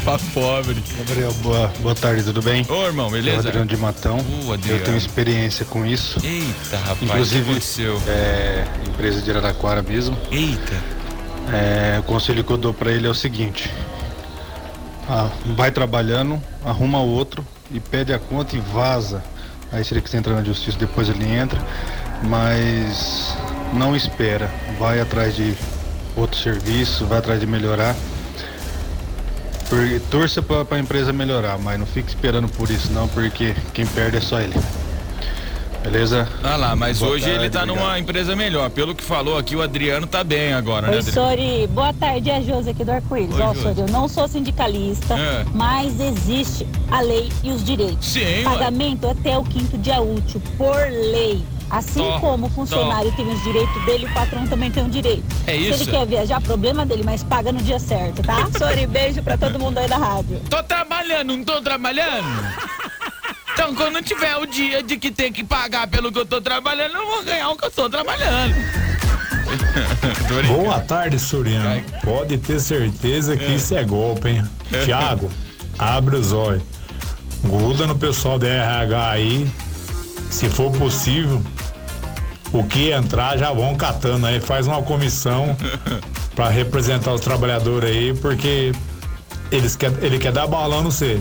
pra 0.02 0.18
pobre. 0.34 0.82
Gabriel, 0.98 1.32
boa, 1.34 1.72
boa 1.78 1.94
tarde, 1.94 2.24
tudo 2.24 2.42
bem? 2.42 2.66
Ô, 2.68 2.84
irmão, 2.86 3.08
beleza? 3.08 3.36
O 3.36 3.46
Adriano 3.46 3.66
de 3.66 3.76
Matão. 3.76 4.18
Adriano. 4.52 4.80
Eu 4.80 4.84
tenho 4.84 4.96
experiência 4.96 5.64
com 5.64 5.86
isso. 5.86 6.18
Eita, 6.24 6.76
rapaz, 6.78 6.96
o 6.96 6.96
que 6.98 7.04
Inclusive, 7.04 8.00
é, 8.08 8.64
empresa 8.88 9.22
de 9.22 9.30
Araraquara 9.30 9.82
mesmo. 9.82 10.18
Eita. 10.32 10.74
É, 11.52 12.00
o 12.00 12.02
conselho 12.02 12.42
que 12.42 12.50
eu 12.50 12.56
dou 12.56 12.74
pra 12.74 12.90
ele 12.90 13.06
é 13.06 13.10
o 13.10 13.14
seguinte. 13.14 13.70
Ah, 15.08 15.30
vai 15.54 15.70
trabalhando, 15.70 16.42
arruma 16.64 17.00
outro 17.00 17.46
e 17.70 17.78
pede 17.78 18.12
a 18.12 18.18
conta 18.18 18.56
e 18.56 18.60
vaza. 18.60 19.22
Aí 19.70 19.84
se 19.84 19.94
ele 19.94 20.00
quiser 20.00 20.18
entrar 20.18 20.34
na 20.34 20.42
justiça, 20.42 20.78
depois 20.78 21.08
ele 21.08 21.24
entra. 21.24 21.60
Mas 22.24 23.36
não 23.72 23.94
espera. 23.94 24.50
Vai 24.78 25.00
atrás 25.00 25.36
de 25.36 25.54
outro 26.16 26.38
serviço, 26.38 27.06
vai 27.06 27.18
atrás 27.18 27.38
de 27.38 27.46
melhorar. 27.46 27.94
Torça 30.10 30.40
pra, 30.40 30.64
pra 30.64 30.78
empresa 30.78 31.12
melhorar, 31.12 31.58
mas 31.58 31.78
não 31.78 31.86
fique 31.86 32.08
esperando 32.08 32.48
por 32.48 32.70
isso 32.70 32.92
não, 32.92 33.08
porque 33.08 33.54
quem 33.74 33.84
perde 33.86 34.16
é 34.16 34.20
só 34.20 34.40
ele. 34.40 34.54
Beleza? 35.90 36.28
Ah 36.42 36.56
lá, 36.56 36.74
mas 36.74 36.98
Boa 36.98 37.12
hoje 37.12 37.24
ele 37.28 37.34
tarde, 37.48 37.50
tá 37.50 37.62
obrigado. 37.62 37.84
numa 37.84 37.98
empresa 37.98 38.34
melhor. 38.34 38.68
Pelo 38.70 38.94
que 38.94 39.04
falou 39.04 39.38
aqui, 39.38 39.54
o 39.54 39.62
Adriano 39.62 40.06
tá 40.06 40.24
bem 40.24 40.52
agora, 40.52 40.88
né, 40.88 40.94
Oi, 40.94 40.98
Adriano? 40.98 41.28
Sori. 41.28 41.66
Boa 41.68 41.92
tarde, 41.92 42.28
é 42.30 42.36
a 42.36 42.40
Josi 42.42 42.70
aqui 42.70 42.84
do 42.84 42.90
Arco-Íris. 42.90 43.38
Ó. 43.38 43.54
Sori, 43.54 43.80
eu 43.80 43.86
não 43.88 44.08
sou 44.08 44.26
sindicalista, 44.26 45.14
É. 45.14 45.44
mas 45.54 46.00
existe 46.00 46.66
a 46.90 47.00
lei 47.00 47.30
e 47.42 47.50
os 47.50 47.64
direitos. 47.64 48.04
Sim, 48.06 48.20
ué. 48.20 48.42
Pagamento 48.44 49.08
até 49.08 49.38
o 49.38 49.44
quinto 49.44 49.78
dia 49.78 50.00
útil, 50.00 50.42
por 50.58 50.76
lei. 50.90 51.42
Assim 51.68 52.00
Tó, 52.00 52.20
como 52.20 52.46
o 52.46 52.50
funcionário 52.50 53.10
tem 53.16 53.26
os 53.28 53.42
direitos 53.42 53.84
dele, 53.84 54.06
o 54.06 54.14
patrão 54.14 54.46
também 54.46 54.70
tem 54.70 54.84
um 54.84 54.88
direito. 54.88 55.24
É 55.48 55.52
Se 55.52 55.58
isso. 55.68 55.82
ele 55.82 55.90
quer 55.90 56.06
viajar, 56.06 56.40
problema 56.40 56.86
dele, 56.86 57.02
mas 57.04 57.24
paga 57.24 57.50
no 57.50 57.60
dia 57.60 57.78
certo, 57.80 58.22
tá? 58.22 58.46
Sori, 58.56 58.86
beijo 58.86 59.20
pra 59.22 59.36
todo 59.36 59.58
mundo 59.58 59.78
aí 59.78 59.88
da 59.88 59.96
rádio. 59.96 60.40
Tô 60.48 60.62
trabalhando, 60.62 61.36
não 61.36 61.42
tô 61.44 61.60
trabalhando? 61.60 62.26
Então, 63.56 63.74
quando 63.74 64.02
tiver 64.02 64.36
o 64.36 64.44
dia 64.44 64.82
de 64.82 64.98
que 64.98 65.10
tem 65.10 65.32
que 65.32 65.42
pagar 65.42 65.86
pelo 65.86 66.12
que 66.12 66.18
eu 66.18 66.26
tô 66.26 66.42
trabalhando, 66.42 66.94
eu 66.94 67.06
vou 67.06 67.24
ganhar 67.24 67.48
o 67.48 67.56
que 67.56 67.64
eu 67.64 67.70
tô 67.70 67.88
trabalhando. 67.88 68.54
Boa 70.46 70.78
tarde, 70.80 71.18
Suriano. 71.18 71.82
Pode 72.04 72.36
ter 72.36 72.60
certeza 72.60 73.34
que 73.34 73.54
isso 73.54 73.74
é 73.74 73.82
golpe, 73.82 74.28
hein? 74.28 74.44
Tiago, 74.84 75.30
abre 75.78 76.16
os 76.16 76.32
olhos. 76.32 76.62
Gruda 77.42 77.86
no 77.86 77.96
pessoal 77.96 78.38
da 78.38 78.46
RH 78.46 79.10
aí. 79.10 79.50
Se 80.30 80.50
for 80.50 80.70
possível, 80.72 81.42
o 82.52 82.62
que 82.62 82.90
entrar 82.90 83.38
já 83.38 83.54
vão 83.54 83.74
catando 83.74 84.26
aí. 84.26 84.38
Faz 84.38 84.66
uma 84.66 84.82
comissão 84.82 85.56
pra 86.36 86.50
representar 86.50 87.14
os 87.14 87.22
trabalhadores 87.22 87.88
aí, 87.88 88.14
porque 88.14 88.72
eles 89.50 89.76
quer, 89.76 89.92
ele 90.02 90.18
quer 90.18 90.32
dar 90.32 90.46
balão 90.46 90.82
no 90.82 90.90
você. 90.90 91.20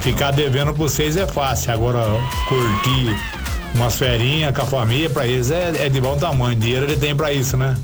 Ficar 0.00 0.30
devendo 0.30 0.72
pra 0.72 0.82
vocês 0.82 1.16
é 1.16 1.26
fácil. 1.26 1.72
Agora, 1.72 2.04
curtir 2.48 3.16
umas 3.74 3.96
ferinhas 3.96 4.54
com 4.54 4.62
a 4.62 4.66
família, 4.66 5.08
pra 5.08 5.26
eles 5.26 5.50
é, 5.50 5.86
é 5.86 5.88
de 5.88 6.00
bom 6.00 6.16
tamanho. 6.16 6.58
Dinheiro 6.58 6.86
ele 6.86 6.96
tem 6.96 7.14
pra 7.14 7.32
isso, 7.32 7.56
né? 7.56 7.76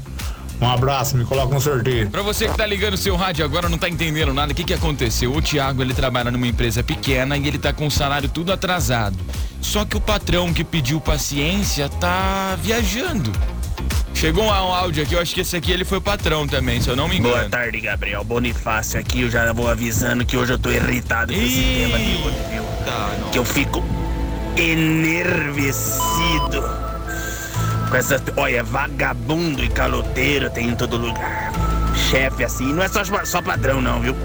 Um 0.61 0.67
abraço, 0.67 1.17
me 1.17 1.25
coloca 1.25 1.55
no 1.55 1.61
sorteio. 1.61 2.11
Pra 2.11 2.23
você 2.23 2.49
que 2.49 2.57
tá 2.57 2.67
ligando 2.67 2.95
o 2.95 2.97
seu 2.97 3.14
rádio 3.14 3.45
agora, 3.45 3.69
não 3.69 3.79
tá 3.79 3.88
entendendo 3.88 4.35
nada, 4.35 4.51
o 4.51 4.55
que 4.55 4.64
que 4.64 4.75
aconteceu? 4.75 5.33
O 5.33 5.41
Thiago, 5.41 5.83
ele 5.83 5.95
trabalha 5.95 6.33
numa 6.33 6.49
empresa 6.49 6.83
pequena 6.83 7.37
e 7.37 7.47
ele 7.47 7.59
tá 7.59 7.73
com 7.73 7.87
o 7.87 7.91
salário 7.91 8.29
tudo 8.29 8.53
atrasado. 8.53 9.17
Só 9.61 9.85
que 9.85 9.97
o 9.97 10.01
patrão 10.01 10.53
que 10.53 10.64
pediu 10.64 11.01
paciência 11.01 11.88
tá 11.88 12.57
viajando. 12.61 13.31
Chegou 14.18 14.42
um 14.42 14.50
áudio 14.50 15.04
aqui, 15.04 15.14
eu 15.14 15.20
acho 15.20 15.33
que 15.33 15.42
esse 15.42 15.57
aqui 15.57 15.70
ele 15.70 15.85
foi 15.85 15.98
o 15.98 16.00
patrão 16.00 16.44
também, 16.44 16.81
se 16.81 16.88
eu 16.88 16.96
não 16.96 17.07
me 17.07 17.18
engano. 17.18 17.37
Boa 17.37 17.48
tarde, 17.48 17.81
Gabriel. 17.81 18.24
Bonifácio 18.24 18.98
aqui. 18.98 19.20
Eu 19.20 19.31
já 19.31 19.52
vou 19.52 19.70
avisando 19.70 20.26
que 20.26 20.37
hoje 20.37 20.54
eu 20.54 20.59
tô 20.59 20.72
irritado 20.72 21.33
com 21.33 21.38
esse 21.38 21.62
tema 21.62 21.96
de 21.98 22.16
hoje, 22.16 22.37
viu? 22.50 22.64
Que 23.31 23.38
eu 23.38 23.44
fico 23.44 23.81
enervecido. 24.57 26.00
Com 27.88 27.96
essas. 27.96 28.20
Olha, 28.37 28.64
vagabundo 28.64 29.62
e 29.62 29.68
caloteiro 29.68 30.50
tem 30.50 30.70
em 30.70 30.74
todo 30.74 30.96
lugar. 30.96 31.52
Chefe 32.11 32.42
assim, 32.42 32.72
não 32.72 32.83
é 32.83 32.88
só, 32.88 33.04
só 33.24 33.40
padrão, 33.40 33.81
não, 33.81 34.00
viu? 34.00 34.16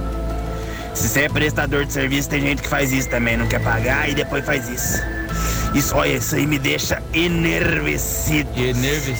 Se 0.95 1.07
você 1.07 1.21
é 1.21 1.29
prestador 1.29 1.85
de 1.85 1.93
serviço, 1.93 2.29
tem 2.29 2.41
gente 2.41 2.63
que 2.63 2.67
faz 2.67 2.91
isso 2.91 3.11
também, 3.11 3.37
não 3.37 3.47
quer 3.47 3.61
pagar 3.61 4.09
e 4.09 4.15
depois 4.15 4.43
faz 4.43 4.67
isso. 4.69 5.12
Isso, 5.73 5.95
olha, 5.95 6.17
isso 6.17 6.35
aí 6.35 6.45
me 6.45 6.59
deixa 6.59 7.01
enervecido. 7.13 8.49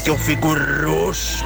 Que 0.04 0.10
eu 0.10 0.18
fico 0.18 0.50
roxo. 0.86 1.44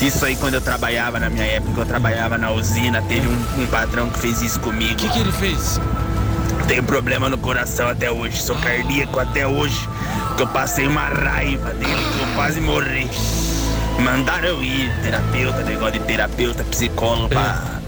Isso 0.00 0.24
aí 0.24 0.34
quando 0.36 0.54
eu 0.54 0.62
trabalhava 0.62 1.20
na 1.20 1.28
minha 1.28 1.44
época, 1.44 1.82
eu 1.82 1.86
trabalhava 1.86 2.38
na 2.38 2.50
usina, 2.50 3.02
teve 3.02 3.28
um, 3.28 3.62
um 3.62 3.66
patrão 3.66 4.08
que 4.08 4.18
fez 4.18 4.40
isso 4.40 4.58
comigo. 4.60 4.94
O 4.94 4.96
que, 4.96 5.08
que 5.10 5.18
ele 5.18 5.32
fez? 5.32 5.78
Tenho 6.66 6.82
problema 6.82 7.28
no 7.28 7.36
coração 7.36 7.86
até 7.88 8.10
hoje, 8.10 8.40
sou 8.40 8.56
cardíaco 8.56 9.18
até 9.18 9.46
hoje, 9.46 9.76
que 10.36 10.42
eu 10.42 10.46
passei 10.46 10.86
uma 10.86 11.02
raiva 11.02 11.70
dele, 11.74 11.92
que 11.92 12.22
eu 12.22 12.34
quase 12.34 12.60
morri. 12.60 13.10
Mandaram 13.98 14.48
eu 14.48 14.64
ir, 14.64 14.90
terapeuta, 15.02 15.62
negócio 15.64 15.92
de 15.92 16.00
terapeuta, 16.00 16.64
psicólogo, 16.64 17.28
pra... 17.28 17.80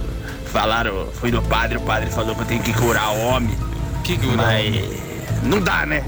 Falaram, 0.52 1.08
fui 1.14 1.30
no 1.30 1.40
padre, 1.40 1.78
o 1.78 1.80
padre 1.80 2.10
falou 2.10 2.34
que 2.34 2.42
eu 2.42 2.46
tenho 2.46 2.62
que 2.62 2.74
curar 2.74 3.10
o 3.14 3.20
homem. 3.20 3.56
Que 4.04 4.18
curar 4.18 4.36
Mas 4.36 5.11
não 5.42 5.60
dá, 5.60 5.86
né? 5.86 6.04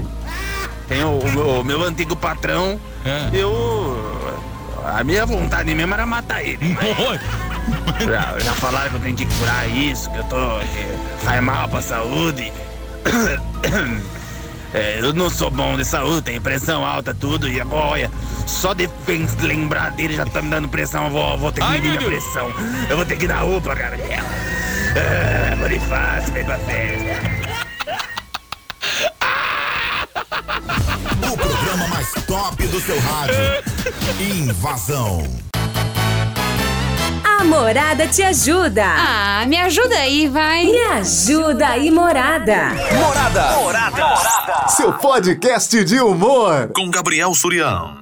Tem 0.87 1.03
o, 1.03 1.19
o 1.19 1.31
meu, 1.31 1.49
o 1.61 1.63
meu 1.63 1.83
antigo 1.83 2.15
patrão, 2.15 2.79
eu. 3.33 4.25
A 4.85 5.03
minha 5.03 5.25
vontade 5.25 5.73
mesmo 5.73 5.93
era 5.93 6.05
matar 6.05 6.43
ele. 6.43 6.77
já, 8.05 8.37
já 8.39 8.53
falaram 8.53 8.89
que 8.91 8.95
eu 8.97 8.99
tenho 9.01 9.15
que 9.15 9.25
curar 9.25 9.67
isso, 9.69 10.09
que 10.11 10.17
eu 10.17 10.23
tô. 10.25 10.59
que 10.59 11.25
faz 11.25 11.41
mal 11.41 11.67
pra 11.67 11.81
saúde. 11.81 12.53
É, 14.73 14.99
eu 14.99 15.13
não 15.13 15.29
sou 15.29 15.49
bom 15.49 15.77
de 15.77 15.85
saúde, 15.85 16.23
tenho 16.23 16.41
pressão 16.41 16.85
alta, 16.85 17.13
tudo, 17.13 17.47
e 17.47 17.61
olha, 17.61 18.11
só 18.45 18.73
de 18.73 18.89
lembrar 19.41 19.91
dele 19.91 20.17
já 20.17 20.25
tá 20.25 20.41
me 20.41 20.49
dando 20.49 20.67
pressão, 20.67 21.05
eu 21.05 21.11
vou, 21.11 21.37
vou 21.37 21.49
ter 21.49 21.61
que 21.61 21.67
medir 21.69 21.91
minha 21.91 22.01
pressão. 22.01 22.51
Eu 22.89 22.97
vou 22.97 23.05
ter 23.05 23.15
que 23.15 23.25
na 23.25 23.41
UPA, 23.45 23.73
Gabriel. 23.73 24.25
Ah, 24.97 25.55
Bonifácio, 25.55 26.33
vem 26.33 26.43
pra 26.43 26.57
festa. 26.57 27.34
O 31.35 31.37
programa 31.37 31.87
mais 31.89 32.13
top 32.25 32.65
do 32.67 32.79
seu 32.79 32.97
rádio. 32.97 33.35
Invasão. 34.17 35.21
A 37.25 37.43
Morada 37.43 38.07
te 38.07 38.23
ajuda. 38.23 38.85
Ah, 38.85 39.43
me 39.45 39.57
ajuda 39.57 39.97
aí, 39.97 40.29
vai. 40.29 40.63
Me 40.65 40.81
ajuda 40.93 41.67
aí, 41.67 41.91
Morada. 41.91 42.69
Morada. 42.93 43.51
Morada. 43.57 44.67
Seu 44.69 44.93
podcast 44.93 45.83
de 45.83 45.99
humor. 45.99 46.71
Com 46.73 46.89
Gabriel 46.89 47.33
Surião. 47.35 47.97